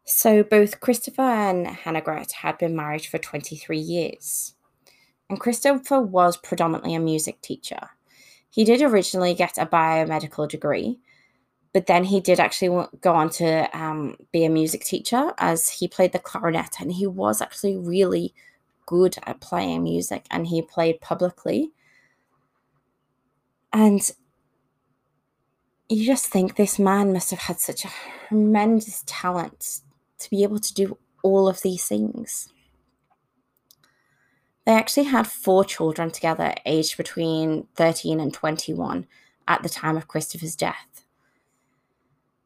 So, 0.06 0.42
both 0.42 0.80
Christopher 0.80 1.22
and 1.22 1.68
Hannegret 1.68 2.32
had 2.32 2.58
been 2.58 2.76
married 2.76 3.06
for 3.06 3.20
23 3.20 3.78
years 3.78 4.56
and 5.30 5.39
Christopher 5.39 6.02
was 6.02 6.38
predominantly 6.38 6.96
a 6.96 7.00
music 7.00 7.42
teacher. 7.42 7.89
He 8.50 8.63
did 8.63 8.82
originally 8.82 9.34
get 9.36 9.58
a 9.58 9.65
biomedical 9.65 10.50
degree, 10.50 11.00
but 11.72 11.86
then 11.86 12.04
he 12.04 12.20
did 12.20 12.39
actually 12.39 12.88
go 13.00 13.13
on 13.13 13.30
to 13.32 13.78
um, 13.78 14.18
be 14.32 14.44
a 14.44 14.50
music 14.50 14.84
teacher 14.84 15.34
as 15.38 15.70
he 15.70 15.88
played 15.88 16.13
the 16.13 16.20
clarinet 16.20 16.80
and 16.80 16.92
he 16.92 17.06
was 17.06 17.42
actually 17.42 17.78
really 17.78 18.34
good 18.88 19.18
at 19.24 19.39
playing 19.39 19.84
music 19.84 20.26
and 20.32 20.48
he 20.48 20.63
played 20.63 21.00
publicly. 21.00 21.72
And 23.72 24.02
you 25.89 26.06
just 26.06 26.26
think 26.26 26.56
this 26.56 26.80
man 26.80 27.13
must 27.13 27.30
have 27.30 27.42
had 27.42 27.60
such 27.60 27.86
a 27.86 27.92
tremendous 28.28 29.04
talent 29.06 29.82
to 30.18 30.30
be 30.32 30.42
able 30.42 30.60
to 30.60 30.74
do 30.74 30.98
all 31.22 31.48
of 31.48 31.62
these 31.62 31.86
things. 31.86 32.52
They 34.69 34.75
actually 34.75 35.05
had 35.05 35.25
four 35.25 35.65
children 35.65 36.12
together, 36.12 36.53
aged 36.63 36.95
between 36.95 37.65
13 37.75 38.19
and 38.19 38.32
21 38.32 39.08
at 39.47 39.63
the 39.63 39.67
time 39.67 39.97
of 39.97 40.08
Christopher's 40.08 40.55
death. 40.55 41.03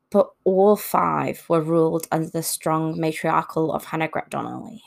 But 0.10 0.30
all 0.46 0.78
five 0.78 1.44
were 1.50 1.60
ruled 1.60 2.08
under 2.14 2.30
the 2.30 2.42
strong 2.42 2.98
matriarchal 2.98 3.74
of 3.74 3.84
Hannah 3.84 4.08
Hannegret 4.08 4.30
Donnelly. 4.30 4.84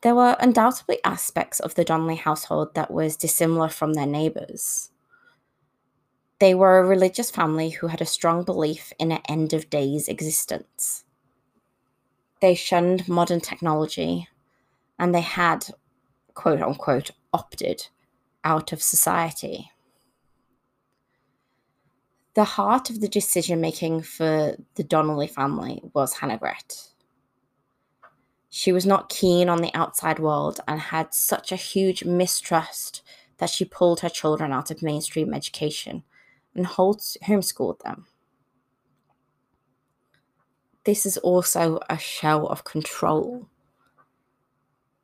There 0.00 0.16
were 0.16 0.36
undoubtedly 0.40 0.98
aspects 1.04 1.60
of 1.60 1.76
the 1.76 1.84
Donnelly 1.84 2.16
household 2.16 2.74
that 2.74 2.90
was 2.90 3.16
dissimilar 3.16 3.68
from 3.68 3.94
their 3.94 4.06
neighbours. 4.06 4.90
They 6.40 6.52
were 6.52 6.80
a 6.80 6.84
religious 6.84 7.30
family 7.30 7.70
who 7.70 7.86
had 7.86 8.00
a 8.00 8.06
strong 8.06 8.42
belief 8.42 8.92
in 8.98 9.12
an 9.12 9.22
end 9.28 9.52
of 9.52 9.70
days 9.70 10.08
existence. 10.08 11.04
They 12.40 12.56
shunned 12.56 13.06
modern 13.06 13.40
technology 13.40 14.26
and 15.02 15.12
they 15.12 15.20
had, 15.20 15.66
quote 16.34 16.62
unquote, 16.62 17.10
opted 17.32 17.88
out 18.44 18.72
of 18.72 18.80
society. 18.80 19.68
The 22.34 22.44
heart 22.44 22.88
of 22.88 23.00
the 23.00 23.08
decision 23.08 23.60
making 23.60 24.02
for 24.02 24.54
the 24.76 24.84
Donnelly 24.84 25.26
family 25.26 25.82
was 25.92 26.14
Hannegret. 26.14 26.90
She 28.48 28.70
was 28.70 28.86
not 28.86 29.08
keen 29.08 29.48
on 29.48 29.60
the 29.60 29.74
outside 29.74 30.20
world 30.20 30.60
and 30.68 30.78
had 30.78 31.12
such 31.12 31.50
a 31.50 31.56
huge 31.56 32.04
mistrust 32.04 33.02
that 33.38 33.50
she 33.50 33.64
pulled 33.64 34.00
her 34.00 34.08
children 34.08 34.52
out 34.52 34.70
of 34.70 34.84
mainstream 34.84 35.34
education 35.34 36.04
and 36.54 36.64
homeschooled 36.64 37.80
them. 37.80 38.06
This 40.84 41.04
is 41.04 41.18
also 41.18 41.80
a 41.90 41.98
show 41.98 42.46
of 42.46 42.62
control 42.62 43.48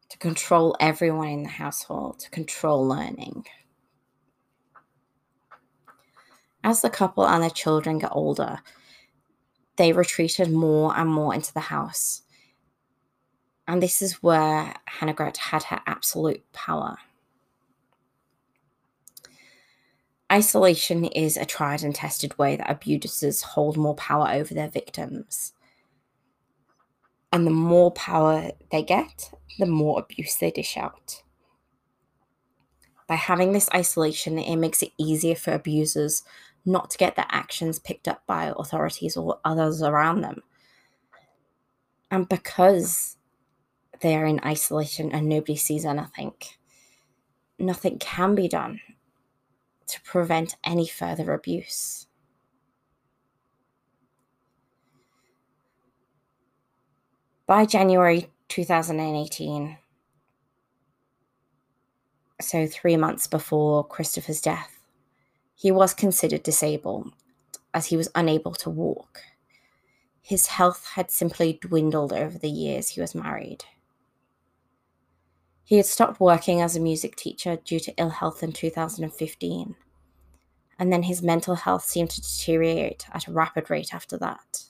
to 0.08 0.18
control 0.18 0.76
everyone 0.80 1.28
in 1.28 1.42
the 1.42 1.48
household, 1.48 2.18
to 2.20 2.30
control 2.30 2.86
learning. 2.86 3.46
As 6.64 6.82
the 6.82 6.90
couple 6.90 7.26
and 7.26 7.42
their 7.42 7.50
children 7.50 7.98
got 7.98 8.14
older, 8.14 8.60
they 9.76 9.92
retreated 9.92 10.50
more 10.50 10.96
and 10.96 11.10
more 11.10 11.34
into 11.34 11.54
the 11.54 11.60
house. 11.60 12.22
And 13.66 13.82
this 13.82 14.02
is 14.02 14.22
where 14.22 14.74
Hannah 14.86 15.32
had 15.38 15.62
her 15.64 15.80
absolute 15.86 16.42
power. 16.52 16.96
Isolation 20.30 21.04
is 21.04 21.36
a 21.36 21.46
tried 21.46 21.82
and 21.82 21.94
tested 21.94 22.36
way 22.38 22.56
that 22.56 22.70
abusers 22.70 23.42
hold 23.42 23.76
more 23.76 23.94
power 23.94 24.28
over 24.30 24.52
their 24.52 24.68
victims. 24.68 25.54
And 27.32 27.46
the 27.46 27.50
more 27.50 27.90
power 27.92 28.52
they 28.70 28.82
get, 28.82 29.32
the 29.58 29.66
more 29.66 30.00
abuse 30.00 30.34
they 30.36 30.50
dish 30.50 30.76
out. 30.76 31.22
By 33.06 33.16
having 33.16 33.52
this 33.52 33.70
isolation, 33.74 34.38
it 34.38 34.56
makes 34.56 34.82
it 34.82 34.92
easier 34.98 35.34
for 35.34 35.52
abusers 35.52 36.22
not 36.64 36.90
to 36.90 36.98
get 36.98 37.16
their 37.16 37.26
actions 37.30 37.78
picked 37.78 38.08
up 38.08 38.22
by 38.26 38.52
authorities 38.56 39.16
or 39.16 39.40
others 39.44 39.82
around 39.82 40.20
them. 40.20 40.42
And 42.10 42.28
because 42.28 43.16
they 44.00 44.14
are 44.14 44.26
in 44.26 44.40
isolation 44.44 45.12
and 45.12 45.28
nobody 45.28 45.56
sees 45.56 45.84
anything, 45.84 46.32
nothing 47.58 47.98
can 47.98 48.34
be 48.34 48.48
done 48.48 48.80
to 49.86 50.02
prevent 50.02 50.56
any 50.64 50.86
further 50.86 51.32
abuse. 51.32 52.07
By 57.48 57.64
January 57.64 58.28
2018, 58.48 59.78
so 62.42 62.66
three 62.66 62.98
months 62.98 63.26
before 63.26 63.88
Christopher's 63.88 64.42
death, 64.42 64.78
he 65.54 65.72
was 65.72 65.94
considered 65.94 66.42
disabled 66.42 67.14
as 67.72 67.86
he 67.86 67.96
was 67.96 68.10
unable 68.14 68.52
to 68.52 68.68
walk. 68.68 69.20
His 70.20 70.48
health 70.48 70.90
had 70.92 71.10
simply 71.10 71.58
dwindled 71.62 72.12
over 72.12 72.36
the 72.36 72.50
years 72.50 72.90
he 72.90 73.00
was 73.00 73.14
married. 73.14 73.64
He 75.64 75.78
had 75.78 75.86
stopped 75.86 76.20
working 76.20 76.60
as 76.60 76.76
a 76.76 76.80
music 76.80 77.16
teacher 77.16 77.56
due 77.56 77.80
to 77.80 77.94
ill 77.96 78.10
health 78.10 78.42
in 78.42 78.52
2015, 78.52 79.74
and 80.78 80.92
then 80.92 81.04
his 81.04 81.22
mental 81.22 81.54
health 81.54 81.86
seemed 81.86 82.10
to 82.10 82.20
deteriorate 82.20 83.06
at 83.10 83.26
a 83.26 83.32
rapid 83.32 83.70
rate 83.70 83.94
after 83.94 84.18
that. 84.18 84.67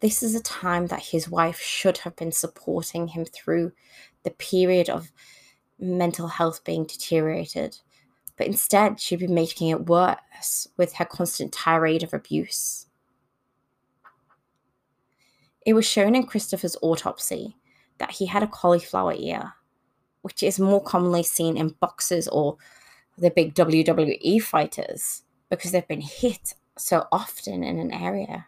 This 0.00 0.22
is 0.22 0.34
a 0.34 0.42
time 0.42 0.86
that 0.86 1.06
his 1.06 1.28
wife 1.28 1.60
should 1.60 1.98
have 1.98 2.14
been 2.14 2.30
supporting 2.30 3.08
him 3.08 3.24
through 3.24 3.72
the 4.22 4.30
period 4.30 4.88
of 4.88 5.10
mental 5.78 6.28
health 6.28 6.62
being 6.64 6.84
deteriorated, 6.84 7.78
but 8.36 8.46
instead 8.46 9.00
she'd 9.00 9.18
been 9.18 9.34
making 9.34 9.68
it 9.68 9.86
worse 9.86 10.68
with 10.76 10.94
her 10.94 11.04
constant 11.04 11.52
tirade 11.52 12.04
of 12.04 12.14
abuse. 12.14 12.86
It 15.66 15.74
was 15.74 15.84
shown 15.84 16.14
in 16.14 16.26
Christopher's 16.26 16.76
autopsy 16.80 17.56
that 17.98 18.12
he 18.12 18.26
had 18.26 18.44
a 18.44 18.46
cauliflower 18.46 19.14
ear, 19.14 19.54
which 20.22 20.44
is 20.44 20.60
more 20.60 20.82
commonly 20.82 21.24
seen 21.24 21.56
in 21.56 21.74
boxers 21.80 22.28
or 22.28 22.56
the 23.18 23.30
big 23.30 23.52
WWE 23.54 24.40
fighters 24.40 25.24
because 25.50 25.72
they've 25.72 25.88
been 25.88 26.00
hit 26.00 26.54
so 26.78 27.06
often 27.10 27.64
in 27.64 27.80
an 27.80 27.92
area 27.92 28.46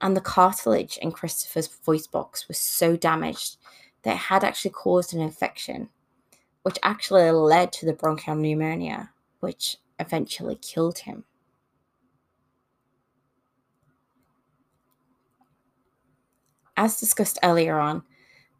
and 0.00 0.16
the 0.16 0.20
cartilage 0.20 0.98
in 0.98 1.12
Christopher's 1.12 1.66
voice 1.66 2.06
box 2.06 2.48
was 2.48 2.58
so 2.58 2.96
damaged 2.96 3.56
that 4.02 4.14
it 4.14 4.18
had 4.18 4.44
actually 4.44 4.70
caused 4.70 5.14
an 5.14 5.20
infection, 5.20 5.90
which 6.62 6.78
actually 6.82 7.30
led 7.30 7.72
to 7.72 7.86
the 7.86 7.92
bronchial 7.92 8.36
pneumonia, 8.36 9.10
which 9.40 9.76
eventually 9.98 10.56
killed 10.56 11.00
him. 11.00 11.24
As 16.76 16.98
discussed 16.98 17.38
earlier 17.42 17.78
on, 17.78 18.02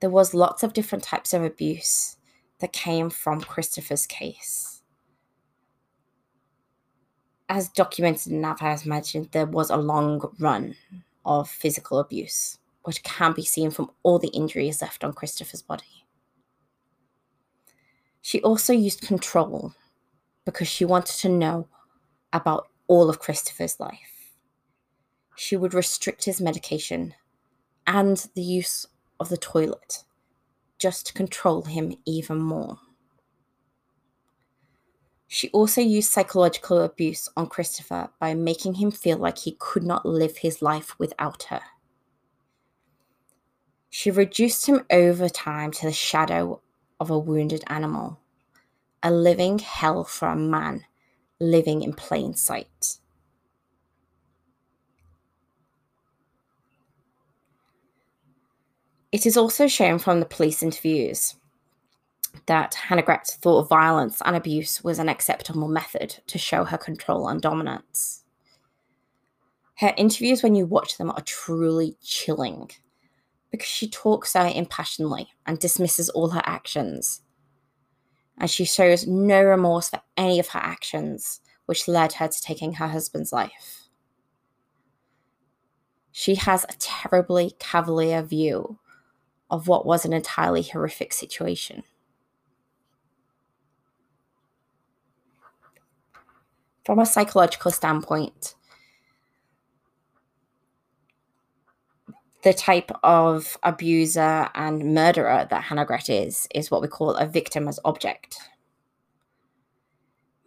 there 0.01 0.11
was 0.11 0.35
lots 0.35 0.63
of 0.63 0.75
different 0.75 1.05
types 1.05 1.33
of 1.33 1.43
abuse 1.43 2.17
that 2.59 2.73
came 2.73 3.09
from 3.09 3.41
Christopher's 3.41 4.07
case. 4.07 4.83
As 7.49 7.71
documented 7.71 8.31
in 8.31 8.43
Navas 8.43 8.85
mentioned, 8.85 9.31
there 9.33 9.47
was 9.47 9.71
a 9.71 9.77
long 9.77 10.21
run 10.39 10.77
of 11.25 11.49
physical 11.49 11.99
abuse, 11.99 12.59
which 12.85 13.03
can 13.03 13.33
be 13.33 13.45
seen 13.45 13.71
from 13.71 13.91
all 14.03 14.19
the 14.19 14.29
injuries 14.29 14.83
left 14.83 15.05
on 15.05 15.13
Christopher's 15.13 15.63
body. 15.63 16.07
She 18.21 18.41
also 18.43 18.73
used 18.73 19.03
control 19.03 19.75
because 20.45 20.69
she 20.69 20.85
wanted 20.85 21.17
to 21.19 21.29
know 21.29 21.69
about 22.33 22.69
all 22.87 23.09
of 23.09 23.19
Christopher's 23.19 23.81
life. 23.81 24.33
She 25.37 25.57
would 25.57 25.75
restrict 25.75 26.25
his 26.25 26.41
medication 26.41 27.15
and 27.87 28.29
the 28.35 28.43
use 28.43 28.87
of 29.19 29.29
the 29.29 29.37
toilet 29.37 30.05
just 30.79 31.07
to 31.07 31.13
control 31.13 31.63
him 31.63 31.95
even 32.07 32.39
more. 32.39 32.79
She 35.33 35.49
also 35.51 35.81
used 35.81 36.11
psychological 36.11 36.83
abuse 36.83 37.29
on 37.37 37.47
Christopher 37.47 38.11
by 38.19 38.35
making 38.35 38.75
him 38.75 38.91
feel 38.91 39.17
like 39.17 39.39
he 39.39 39.55
could 39.61 39.85
not 39.85 40.05
live 40.05 40.39
his 40.39 40.61
life 40.61 40.99
without 40.99 41.45
her. 41.45 41.61
She 43.89 44.11
reduced 44.11 44.67
him 44.67 44.85
over 44.91 45.29
time 45.29 45.71
to 45.71 45.87
the 45.87 45.93
shadow 45.93 46.61
of 46.99 47.11
a 47.11 47.19
wounded 47.19 47.63
animal, 47.69 48.19
a 49.05 49.13
living 49.13 49.61
hell 49.61 50.03
for 50.03 50.27
a 50.27 50.35
man 50.35 50.85
living 51.39 51.85
in 51.85 51.93
plain 51.93 52.35
sight. 52.35 52.97
It 59.13 59.27
is 59.27 59.37
also 59.37 59.69
shown 59.69 60.01
from 60.01 60.19
the 60.19 60.27
police 60.27 60.61
interviews 60.61 61.37
that 62.47 62.77
Hannegret 62.89 63.27
thought 63.27 63.69
violence 63.69 64.21
and 64.25 64.37
abuse 64.37 64.83
was 64.83 64.99
an 64.99 65.09
acceptable 65.09 65.69
method 65.69 66.21
to 66.27 66.39
show 66.39 66.65
her 66.65 66.79
control 66.79 67.29
and 67.29 67.41
dominance. 67.41 68.25
Her 69.77 69.95
interviews, 69.97 70.43
when 70.43 70.55
you 70.55 70.67
watch 70.67 70.99
them, 70.99 71.11
are 71.11 71.23
truly 71.23 71.97
chilling 72.03 72.71
because 73.51 73.69
she 73.69 73.89
talks 73.89 74.33
so 74.33 74.43
impassionedly 74.43 75.29
and 75.47 75.59
dismisses 75.59 76.09
all 76.11 76.31
her 76.31 76.43
actions. 76.45 77.23
And 78.39 78.51
she 78.51 78.65
shows 78.65 79.07
no 79.07 79.43
remorse 79.43 79.91
for 79.91 80.01
any 80.17 80.39
of 80.39 80.49
her 80.49 80.61
actions, 80.61 81.41
which 81.67 81.89
led 81.89 82.15
her 82.15 82.29
to 82.29 82.43
taking 82.43 82.75
her 82.75 82.89
husband's 82.89 83.33
life. 83.33 83.89
She 86.13 86.35
has 86.37 86.65
a 86.65 86.79
terribly 86.79 87.55
cavalier 87.59 88.23
view 88.23 88.79
of 89.51 89.69
what 89.69 89.87
was 89.87 90.05
an 90.05 90.13
entirely 90.13 90.63
horrific 90.63 91.13
situation. 91.13 91.83
From 96.91 96.99
a 96.99 97.07
psychological 97.07 97.71
standpoint, 97.71 98.57
the 102.43 102.53
type 102.53 102.91
of 103.05 103.57
abuser 103.63 104.49
and 104.57 104.93
murderer 104.93 105.47
that 105.49 105.67
Hannegret 105.67 106.11
is, 106.11 106.49
is 106.53 106.69
what 106.69 106.83
we 106.83 106.89
call 106.89 107.15
a 107.15 107.27
victim 107.27 107.69
as 107.69 107.79
object. 107.85 108.39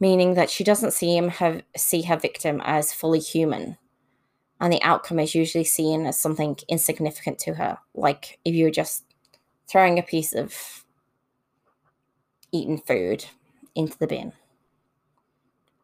Meaning 0.01 0.33
that 0.33 0.49
she 0.49 0.65
doesn't 0.65 0.91
see 0.91 1.15
him 1.15 1.29
have, 1.29 1.61
see 1.77 2.01
her 2.01 2.17
victim 2.17 2.61
as 2.65 2.91
fully 2.91 3.21
human. 3.21 3.77
And 4.59 4.73
the 4.73 4.83
outcome 4.83 5.19
is 5.19 5.33
usually 5.33 5.63
seen 5.63 6.05
as 6.05 6.19
something 6.19 6.57
insignificant 6.67 7.39
to 7.39 7.53
her. 7.53 7.77
Like 7.93 8.37
if 8.43 8.53
you 8.53 8.65
were 8.65 8.69
just 8.69 9.05
throwing 9.71 9.97
a 9.97 10.03
piece 10.03 10.35
of 10.35 10.83
eaten 12.51 12.79
food 12.79 13.23
into 13.75 13.97
the 13.97 14.07
bin 14.07 14.33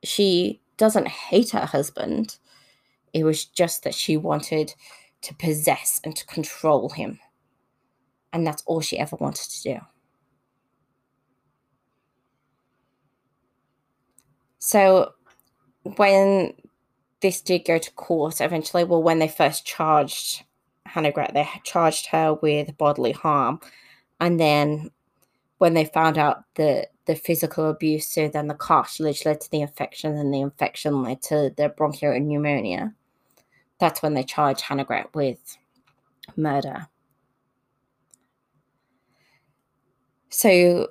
she 0.04 0.62
doesn't 0.78 1.08
hate 1.08 1.52
her 1.52 1.66
husband. 1.66 2.38
It 3.14 3.24
was 3.24 3.46
just 3.46 3.84
that 3.84 3.96
she 3.96 4.18
wanted 4.18 4.74
to 5.22 5.34
possess 5.36 6.00
and 6.04 6.16
to 6.16 6.26
control 6.26 6.90
him. 6.90 7.20
And 8.32 8.46
that's 8.46 8.64
all 8.66 8.82
she 8.82 8.98
ever 8.98 9.16
wanted 9.16 9.50
to 9.50 9.64
do. 9.64 9.80
So 14.60 15.14
when 15.84 16.54
this 17.22 17.42
did 17.42 17.66
go 17.66 17.78
to 17.78 17.92
court 17.94 18.40
eventually, 18.40 18.84
well, 18.84 19.02
when 19.02 19.20
they 19.20 19.28
first 19.28 19.66
charged 19.66 20.44
Hannegret. 20.90 21.34
They 21.34 21.48
charged 21.64 22.08
her 22.08 22.34
with 22.36 22.78
bodily 22.78 23.12
harm. 23.12 23.60
And 24.20 24.40
then 24.40 24.90
when 25.58 25.74
they 25.74 25.86
found 25.86 26.18
out 26.18 26.44
the 26.56 26.88
the 27.10 27.16
physical 27.16 27.68
abuse, 27.68 28.06
so 28.06 28.28
then 28.28 28.46
the 28.46 28.54
cartilage 28.54 29.26
led 29.26 29.42
to 29.42 29.50
the 29.50 29.62
infection, 29.62 30.16
and 30.16 30.32
the 30.32 30.42
infection 30.42 31.02
led 31.02 31.20
to 31.24 31.52
the 31.58 31.68
bronchial 31.68 32.20
pneumonia. 32.20 32.94
That's 33.80 34.04
when 34.04 34.14
they 34.14 34.22
charged 34.22 34.62
Hannah 34.62 34.86
with 35.16 35.58
murder. 36.38 36.88
So 40.30 40.90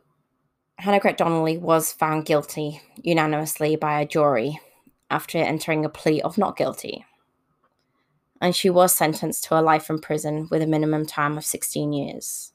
Hannah 0.79 1.12
Donnelly 1.12 1.57
was 1.57 1.93
found 1.93 2.27
guilty 2.27 2.81
unanimously 2.97 3.77
by 3.77 4.01
a 4.01 4.07
jury 4.07 4.59
after 5.12 5.39
entering 5.39 5.85
a 5.85 5.89
plea 5.89 6.21
of 6.23 6.37
not 6.37 6.57
guilty. 6.57 7.05
And 8.41 8.57
she 8.57 8.71
was 8.71 8.93
sentenced 8.93 9.45
to 9.45 9.61
a 9.61 9.62
life 9.62 9.89
in 9.89 10.01
prison 10.01 10.49
with 10.51 10.62
a 10.62 10.66
minimum 10.66 11.07
time 11.07 11.39
of 11.39 11.45
16 11.45 11.93
years. 11.93 12.53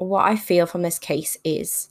What 0.00 0.24
I 0.24 0.36
feel 0.36 0.66
from 0.66 0.82
this 0.82 0.98
case 0.98 1.36
is 1.44 1.90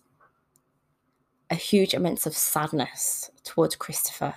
a 1.49 1.55
huge 1.55 1.93
amount 1.93 2.25
of 2.25 2.35
sadness 2.35 3.31
towards 3.43 3.75
Christopher 3.75 4.33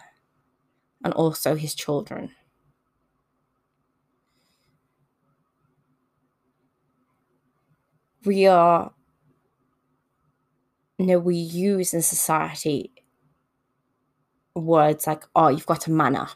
and 1.05 1.13
also 1.15 1.55
his 1.55 1.75
children. 1.75 2.31
we 8.25 8.47
are 8.47 8.93
you 10.99 11.07
know 11.07 11.19
we 11.19 11.37
use 11.37 11.93
in 11.93 12.03
society 12.03 12.93
words 14.55 15.07
like 15.07 15.25
oh 15.35 15.49
you've 15.49 15.67
got 15.67 15.81
to 15.81 15.91
man 15.91 16.15
up 16.15 16.31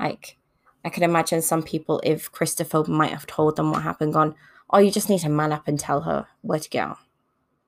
like 0.00 0.36
i 0.84 0.88
can 0.88 1.02
imagine 1.02 1.42
some 1.42 1.62
people 1.62 2.00
if 2.02 2.32
christopher 2.32 2.82
might 2.88 3.10
have 3.10 3.26
told 3.26 3.56
them 3.56 3.70
what 3.70 3.82
happened 3.82 4.12
gone 4.12 4.34
oh 4.70 4.78
you 4.78 4.90
just 4.90 5.08
need 5.08 5.20
to 5.20 5.28
man 5.28 5.52
up 5.52 5.68
and 5.68 5.78
tell 5.78 6.02
her 6.02 6.26
where 6.42 6.58
to 6.58 6.70
go 6.70 6.96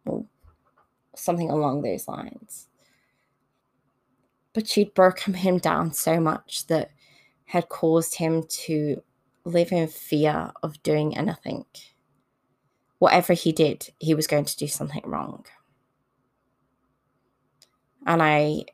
or 0.06 0.24
something 1.14 1.50
along 1.50 1.82
those 1.82 2.08
lines 2.08 2.68
but 4.52 4.68
she'd 4.68 4.94
broken 4.94 5.34
him 5.34 5.58
down 5.58 5.92
so 5.92 6.20
much 6.20 6.66
that 6.66 6.90
had 7.46 7.68
caused 7.68 8.16
him 8.16 8.44
to 8.48 9.02
live 9.44 9.72
in 9.72 9.88
fear 9.88 10.52
of 10.62 10.82
doing 10.82 11.16
anything 11.16 11.64
whatever 13.00 13.32
he 13.32 13.50
did, 13.50 13.88
he 13.98 14.14
was 14.14 14.28
going 14.28 14.44
to 14.44 14.56
do 14.56 14.68
something 14.68 15.02
wrong. 15.04 15.44
And 18.06 18.22
I 18.22 18.66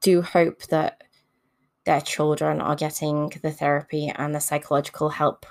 do 0.00 0.22
hope 0.22 0.62
that 0.68 1.02
their 1.84 2.00
children 2.00 2.60
are 2.60 2.76
getting 2.76 3.32
the 3.42 3.50
therapy 3.50 4.12
and 4.14 4.34
the 4.34 4.40
psychological 4.40 5.10
help 5.10 5.44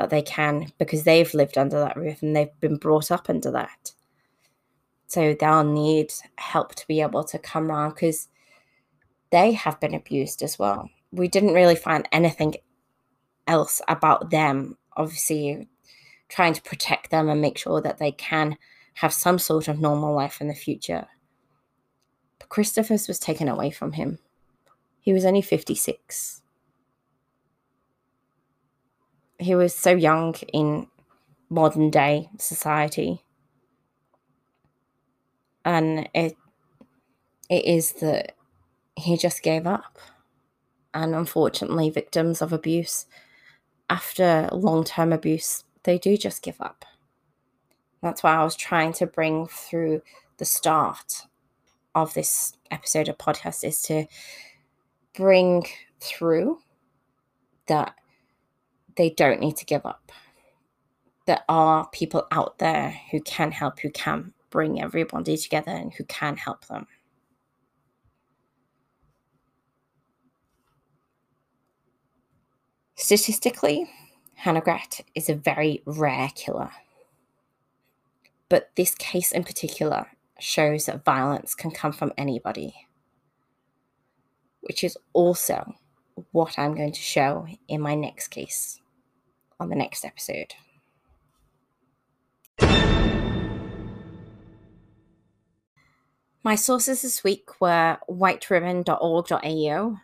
that 0.00 0.08
they 0.10 0.22
can 0.22 0.72
because 0.78 1.04
they've 1.04 1.32
lived 1.34 1.58
under 1.58 1.78
that 1.78 1.96
roof 1.96 2.22
and 2.22 2.34
they've 2.34 2.58
been 2.60 2.76
brought 2.76 3.10
up 3.10 3.28
under 3.28 3.50
that. 3.50 3.92
So 5.06 5.34
they'll 5.38 5.64
need 5.64 6.12
help 6.36 6.74
to 6.76 6.86
be 6.86 7.02
able 7.02 7.24
to 7.24 7.38
come 7.38 7.70
around 7.70 7.90
because 7.90 8.28
they 9.30 9.52
have 9.52 9.78
been 9.78 9.94
abused 9.94 10.42
as 10.42 10.58
well. 10.58 10.88
We 11.12 11.28
didn't 11.28 11.52
really 11.52 11.76
find 11.76 12.08
anything 12.12 12.54
else 13.46 13.82
about 13.88 14.30
them. 14.30 14.78
Obviously, 14.96 15.68
trying 16.28 16.54
to 16.54 16.62
protect 16.62 17.10
them 17.10 17.28
and 17.28 17.40
make 17.40 17.58
sure 17.58 17.82
that 17.82 17.98
they 17.98 18.12
can 18.12 18.56
have 18.94 19.12
some 19.12 19.38
sort 19.38 19.68
of 19.68 19.80
normal 19.80 20.14
life 20.14 20.40
in 20.40 20.48
the 20.48 20.54
future. 20.54 21.06
But 22.38 22.48
Christopher's 22.48 23.06
was 23.06 23.18
taken 23.18 23.48
away 23.48 23.70
from 23.70 23.92
him. 23.92 24.18
He 25.00 25.12
was 25.12 25.26
only 25.26 25.42
56. 25.42 26.40
He 29.40 29.54
was 29.54 29.74
so 29.74 29.90
young 29.90 30.34
in 30.52 30.86
modern 31.48 31.90
day 31.90 32.28
society. 32.38 33.24
And 35.64 36.08
it 36.14 36.36
it 37.48 37.64
is 37.64 37.92
that 37.94 38.36
he 38.96 39.16
just 39.16 39.42
gave 39.42 39.66
up. 39.66 39.98
And 40.94 41.14
unfortunately, 41.14 41.90
victims 41.90 42.42
of 42.42 42.52
abuse 42.52 43.06
after 43.88 44.48
long 44.52 44.84
term 44.84 45.12
abuse 45.12 45.64
they 45.82 45.98
do 45.98 46.16
just 46.16 46.42
give 46.42 46.60
up. 46.60 46.84
That's 48.02 48.22
why 48.22 48.34
I 48.34 48.44
was 48.44 48.56
trying 48.56 48.92
to 48.94 49.06
bring 49.06 49.46
through 49.46 50.02
the 50.38 50.44
start 50.44 51.26
of 51.94 52.14
this 52.14 52.54
episode 52.70 53.08
of 53.08 53.18
podcast 53.18 53.64
is 53.64 53.82
to 53.82 54.06
bring 55.14 55.64
through 56.00 56.60
that 57.66 57.94
they 59.00 59.08
don't 59.08 59.40
need 59.40 59.56
to 59.56 59.64
give 59.64 59.86
up. 59.86 60.12
There 61.26 61.40
are 61.48 61.88
people 61.88 62.26
out 62.30 62.58
there 62.58 63.00
who 63.10 63.22
can 63.22 63.50
help, 63.50 63.80
who 63.80 63.88
can 63.88 64.34
bring 64.50 64.82
everybody 64.82 65.38
together, 65.38 65.70
and 65.70 65.90
who 65.94 66.04
can 66.04 66.36
help 66.36 66.66
them. 66.66 66.86
Statistically, 72.94 73.88
Hannegret 74.42 75.00
is 75.14 75.30
a 75.30 75.34
very 75.34 75.80
rare 75.86 76.28
killer. 76.34 76.70
But 78.50 78.70
this 78.76 78.94
case 78.94 79.32
in 79.32 79.44
particular 79.44 80.08
shows 80.38 80.84
that 80.84 81.06
violence 81.06 81.54
can 81.54 81.70
come 81.70 81.92
from 81.92 82.12
anybody, 82.18 82.74
which 84.60 84.84
is 84.84 84.98
also 85.14 85.74
what 86.32 86.58
I'm 86.58 86.74
going 86.74 86.92
to 86.92 87.00
show 87.00 87.46
in 87.66 87.80
my 87.80 87.94
next 87.94 88.28
case 88.28 88.79
on 89.60 89.68
the 89.68 89.76
next 89.76 90.04
episode. 90.04 90.54
My 96.42 96.54
sources 96.54 97.02
this 97.02 97.22
week 97.22 97.60
were 97.60 97.98
whiteribbon.org.au, 98.08 99.96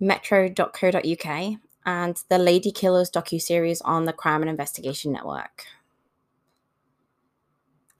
Metro.co.uk, 0.00 1.58
and 1.84 2.22
the 2.28 2.38
Lady 2.38 2.72
Killers 2.72 3.10
docu-series 3.10 3.82
on 3.82 4.06
the 4.06 4.14
Crime 4.14 4.40
and 4.40 4.50
Investigation 4.50 5.12
Network. 5.12 5.66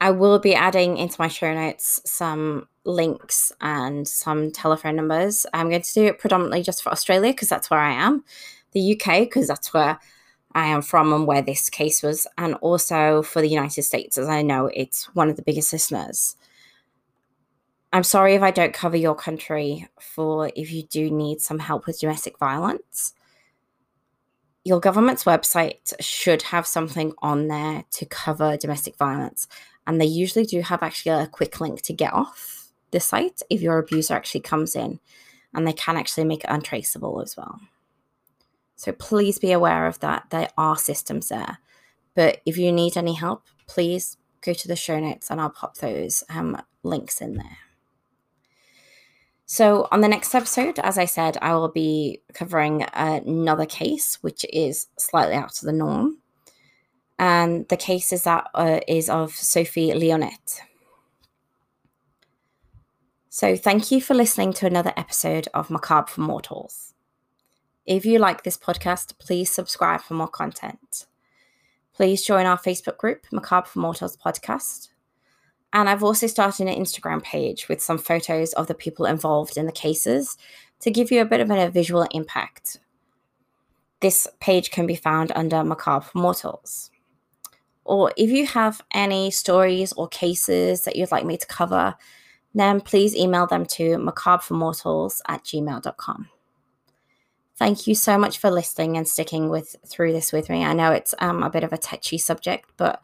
I 0.03 0.11
will 0.11 0.41
be 0.41 0.53
adding 0.53 0.97
into 0.97 1.15
my 1.21 1.29
show 1.29 1.55
notes 1.55 2.03
some 2.05 2.67
links 2.85 3.53
and 3.61 4.07
some 4.09 4.51
telephone 4.51 4.97
numbers. 4.97 5.47
I'm 5.55 5.71
going 5.71 5.81
to 5.81 5.95
do 5.95 6.07
it 6.07 6.19
predominantly 6.19 6.65
just 6.65 6.83
for 6.83 6.91
Australia 6.91 7.31
because 7.31 7.49
that's 7.49 7.71
where 7.71 7.79
I 7.79 7.93
am, 7.93 8.25
the 8.73 9.01
UK 9.01 9.21
because 9.21 9.47
that's 9.47 9.73
where 9.73 10.01
I 10.57 10.67
am 10.67 10.83
from 10.83 11.13
and 11.13 11.25
where 11.25 11.41
this 11.41 11.71
case 11.71 12.03
was, 12.03 12.27
and 12.37 12.55
also 12.55 13.23
for 13.23 13.41
the 13.41 13.49
United 13.49 13.85
States, 13.85 14.19
as 14.19 14.29
I 14.29 14.43
know 14.43 14.67
it's 14.67 15.05
one 15.15 15.31
of 15.31 15.37
the 15.37 15.43
biggest 15.43 15.73
listeners. 15.73 16.35
I'm 17.93 18.03
sorry 18.03 18.35
if 18.35 18.43
I 18.43 18.51
don't 18.51 18.75
cover 18.75 18.97
your 18.97 19.15
country 19.15 19.89
for 20.01 20.51
if 20.57 20.73
you 20.73 20.83
do 20.83 21.13
need 21.13 21.41
some 21.41 21.61
help 21.61 21.87
with 21.87 22.01
domestic 22.01 22.41
violence. 22.41 23.15
Your 24.65 24.81
government's 24.81 25.25
website 25.25 25.93
should 26.01 26.43
have 26.43 26.67
something 26.67 27.13
on 27.19 27.47
there 27.47 27.85
to 27.93 28.07
cover 28.07 28.57
domestic 28.57 28.97
violence. 28.97 29.47
And 29.87 30.01
they 30.01 30.07
usually 30.07 30.45
do 30.45 30.61
have 30.61 30.83
actually 30.83 31.23
a 31.23 31.27
quick 31.27 31.61
link 31.61 31.83
to 31.83 31.93
get 31.93 32.13
off 32.13 32.73
the 32.91 33.01
site 33.01 33.43
if 33.51 33.61
your 33.61 33.79
abuser 33.79 34.15
actually 34.15 34.43
comes 34.43 34.77
in. 34.77 35.01
And 35.55 35.67
they 35.67 35.73
can 35.73 35.97
actually 35.97 36.25
make 36.25 36.45
it 36.45 36.51
untraceable 36.51 37.21
as 37.21 37.37
well. 37.37 37.61
So 38.77 38.93
please 38.93 39.39
be 39.39 39.53
aware 39.53 39.87
of 39.87 40.01
that. 40.01 40.31
There 40.31 40.49
are 40.57 40.77
systems 40.77 41.29
there. 41.29 41.59
But 42.15 42.41
if 42.47 42.57
you 42.57 42.73
need 42.73 42.97
any 42.97 43.15
help, 43.15 43.45
please 43.67 44.17
go 44.41 44.53
to 44.53 44.69
the 44.69 44.77
show 44.77 44.99
notes 44.99 45.31
and 45.31 45.41
I'll 45.41 45.51
pop 45.51 45.77
those 45.77 46.25
um, 46.29 46.61
links 46.83 47.21
in 47.21 47.35
there. 47.35 47.59
So, 49.47 49.87
on 49.93 50.01
the 50.01 50.09
next 50.09 50.35
episode, 50.35 50.79
as 50.79 50.97
I 50.97 51.05
said, 51.05 51.37
I 51.43 51.55
will 51.55 51.69
be 51.69 52.23
covering 52.33 52.87
another 52.95 53.67
case 53.67 54.19
which 54.23 54.47
is 54.51 54.87
slightly 54.99 55.35
out 55.35 55.59
of 55.59 55.61
the 55.61 55.73
norm. 55.73 56.22
And 57.19 57.69
the 57.69 57.77
case 57.77 58.13
is 58.13 58.25
that 58.25 58.49
uh, 58.55 58.81
is 58.89 59.09
of 59.09 59.33
Sophie 59.33 59.91
Lionnet. 59.91 60.61
So, 63.29 63.57
thank 63.57 63.91
you 63.91 64.01
for 64.01 64.15
listening 64.15 64.53
to 64.55 64.67
another 64.67 64.93
episode 64.97 65.49
of 65.55 65.71
Macabre 65.71 66.11
for 66.11 66.21
Mortals. 66.21 66.93
If 67.87 68.05
you 68.05 68.19
like 68.19 68.43
this 68.43 68.59
podcast, 68.59 69.19
please 69.19 69.51
subscribe 69.51 70.03
for 70.03 70.15
more 70.15 70.29
content. 70.29 71.07
Please 71.95 72.25
join 72.25 72.47
our 72.47 72.59
Facebook 72.59 72.99
group, 72.99 73.27
Macabre 73.33 73.67
for 73.67 73.79
Mortals 73.79 74.17
Podcast, 74.17 74.89
and 75.73 75.89
I've 75.89 76.05
also 76.05 76.27
started 76.27 76.69
an 76.69 76.79
Instagram 76.79 77.23
page 77.23 77.69
with 77.69 77.83
some 77.83 77.99
photos 77.99 78.53
of 78.53 78.67
the 78.67 78.75
people 78.75 79.07
involved 79.07 79.57
in 79.57 79.67
the 79.67 79.73
cases 79.73 80.37
to 80.81 80.91
give 80.91 81.11
you 81.11 81.21
a 81.21 81.27
bit 81.27 81.41
of 81.41 81.51
a 81.51 81.71
visual 81.71 82.07
impact. 82.13 82.79
This 84.01 84.29
page 84.41 84.71
can 84.71 84.87
be 84.87 84.97
found 84.97 85.33
under 85.35 85.65
Macabre 85.65 86.05
for 86.05 86.19
Mortals. 86.19 86.91
Or 87.85 88.13
if 88.17 88.31
you 88.31 88.47
have 88.47 88.83
any 88.93 89.31
stories 89.31 89.93
or 89.93 90.09
cases 90.09 90.83
that 90.83 90.97
you'd 90.97 91.11
like 91.11 91.25
me 91.25 91.37
to 91.37 91.47
cover, 91.47 91.97
then 92.55 92.81
please 92.81 93.17
email 93.17 93.47
them 93.47 93.67
to 93.67 93.97
macabreformortals 93.97 95.21
at 95.27 95.45
gmail.com. 95.45 96.29
Thank 97.57 97.87
you 97.87 97.95
so 97.95 98.19
much 98.19 98.39
for 98.39 98.51
listening 98.51 98.97
and 98.97 99.07
sticking 99.07 99.49
with 99.49 99.77
through 99.87 100.13
this 100.13 100.33
with 100.33 100.49
me. 100.49 100.65
I 100.65 100.73
know 100.73 100.91
it's 100.91 101.15
um, 101.19 101.43
a 101.43 101.51
bit 101.51 101.65
of 101.65 101.73
a 101.73 101.79
touchy 101.79 102.19
subject, 102.19 102.71
but 102.77 103.03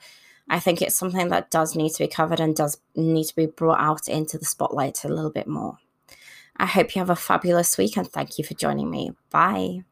I 0.51 0.59
think 0.59 0.81
it's 0.81 0.95
something 0.95 1.29
that 1.29 1.51
does 1.51 1.77
need 1.77 1.91
to 1.91 2.05
be 2.05 2.09
covered 2.09 2.41
and 2.41 2.57
does 2.57 2.79
need 2.97 3.25
to 3.25 3.37
be 3.37 3.47
brought 3.47 3.81
out 3.81 4.09
into 4.09 4.39
the 4.39 4.45
spotlight 4.45 5.05
a 5.05 5.09
little 5.09 5.31
bit 5.31 5.47
more. 5.47 5.79
I 6.57 6.67
hope 6.67 6.95
you 6.95 7.01
have 7.01 7.11
a 7.11 7.17
fabulous 7.17 7.79
week 7.79 7.97
and 7.97 8.11
thank 8.11 8.39
you 8.39 8.45
for 8.45 8.55
joining 8.55 8.91
me. 8.91 9.13
Bye. 9.31 9.85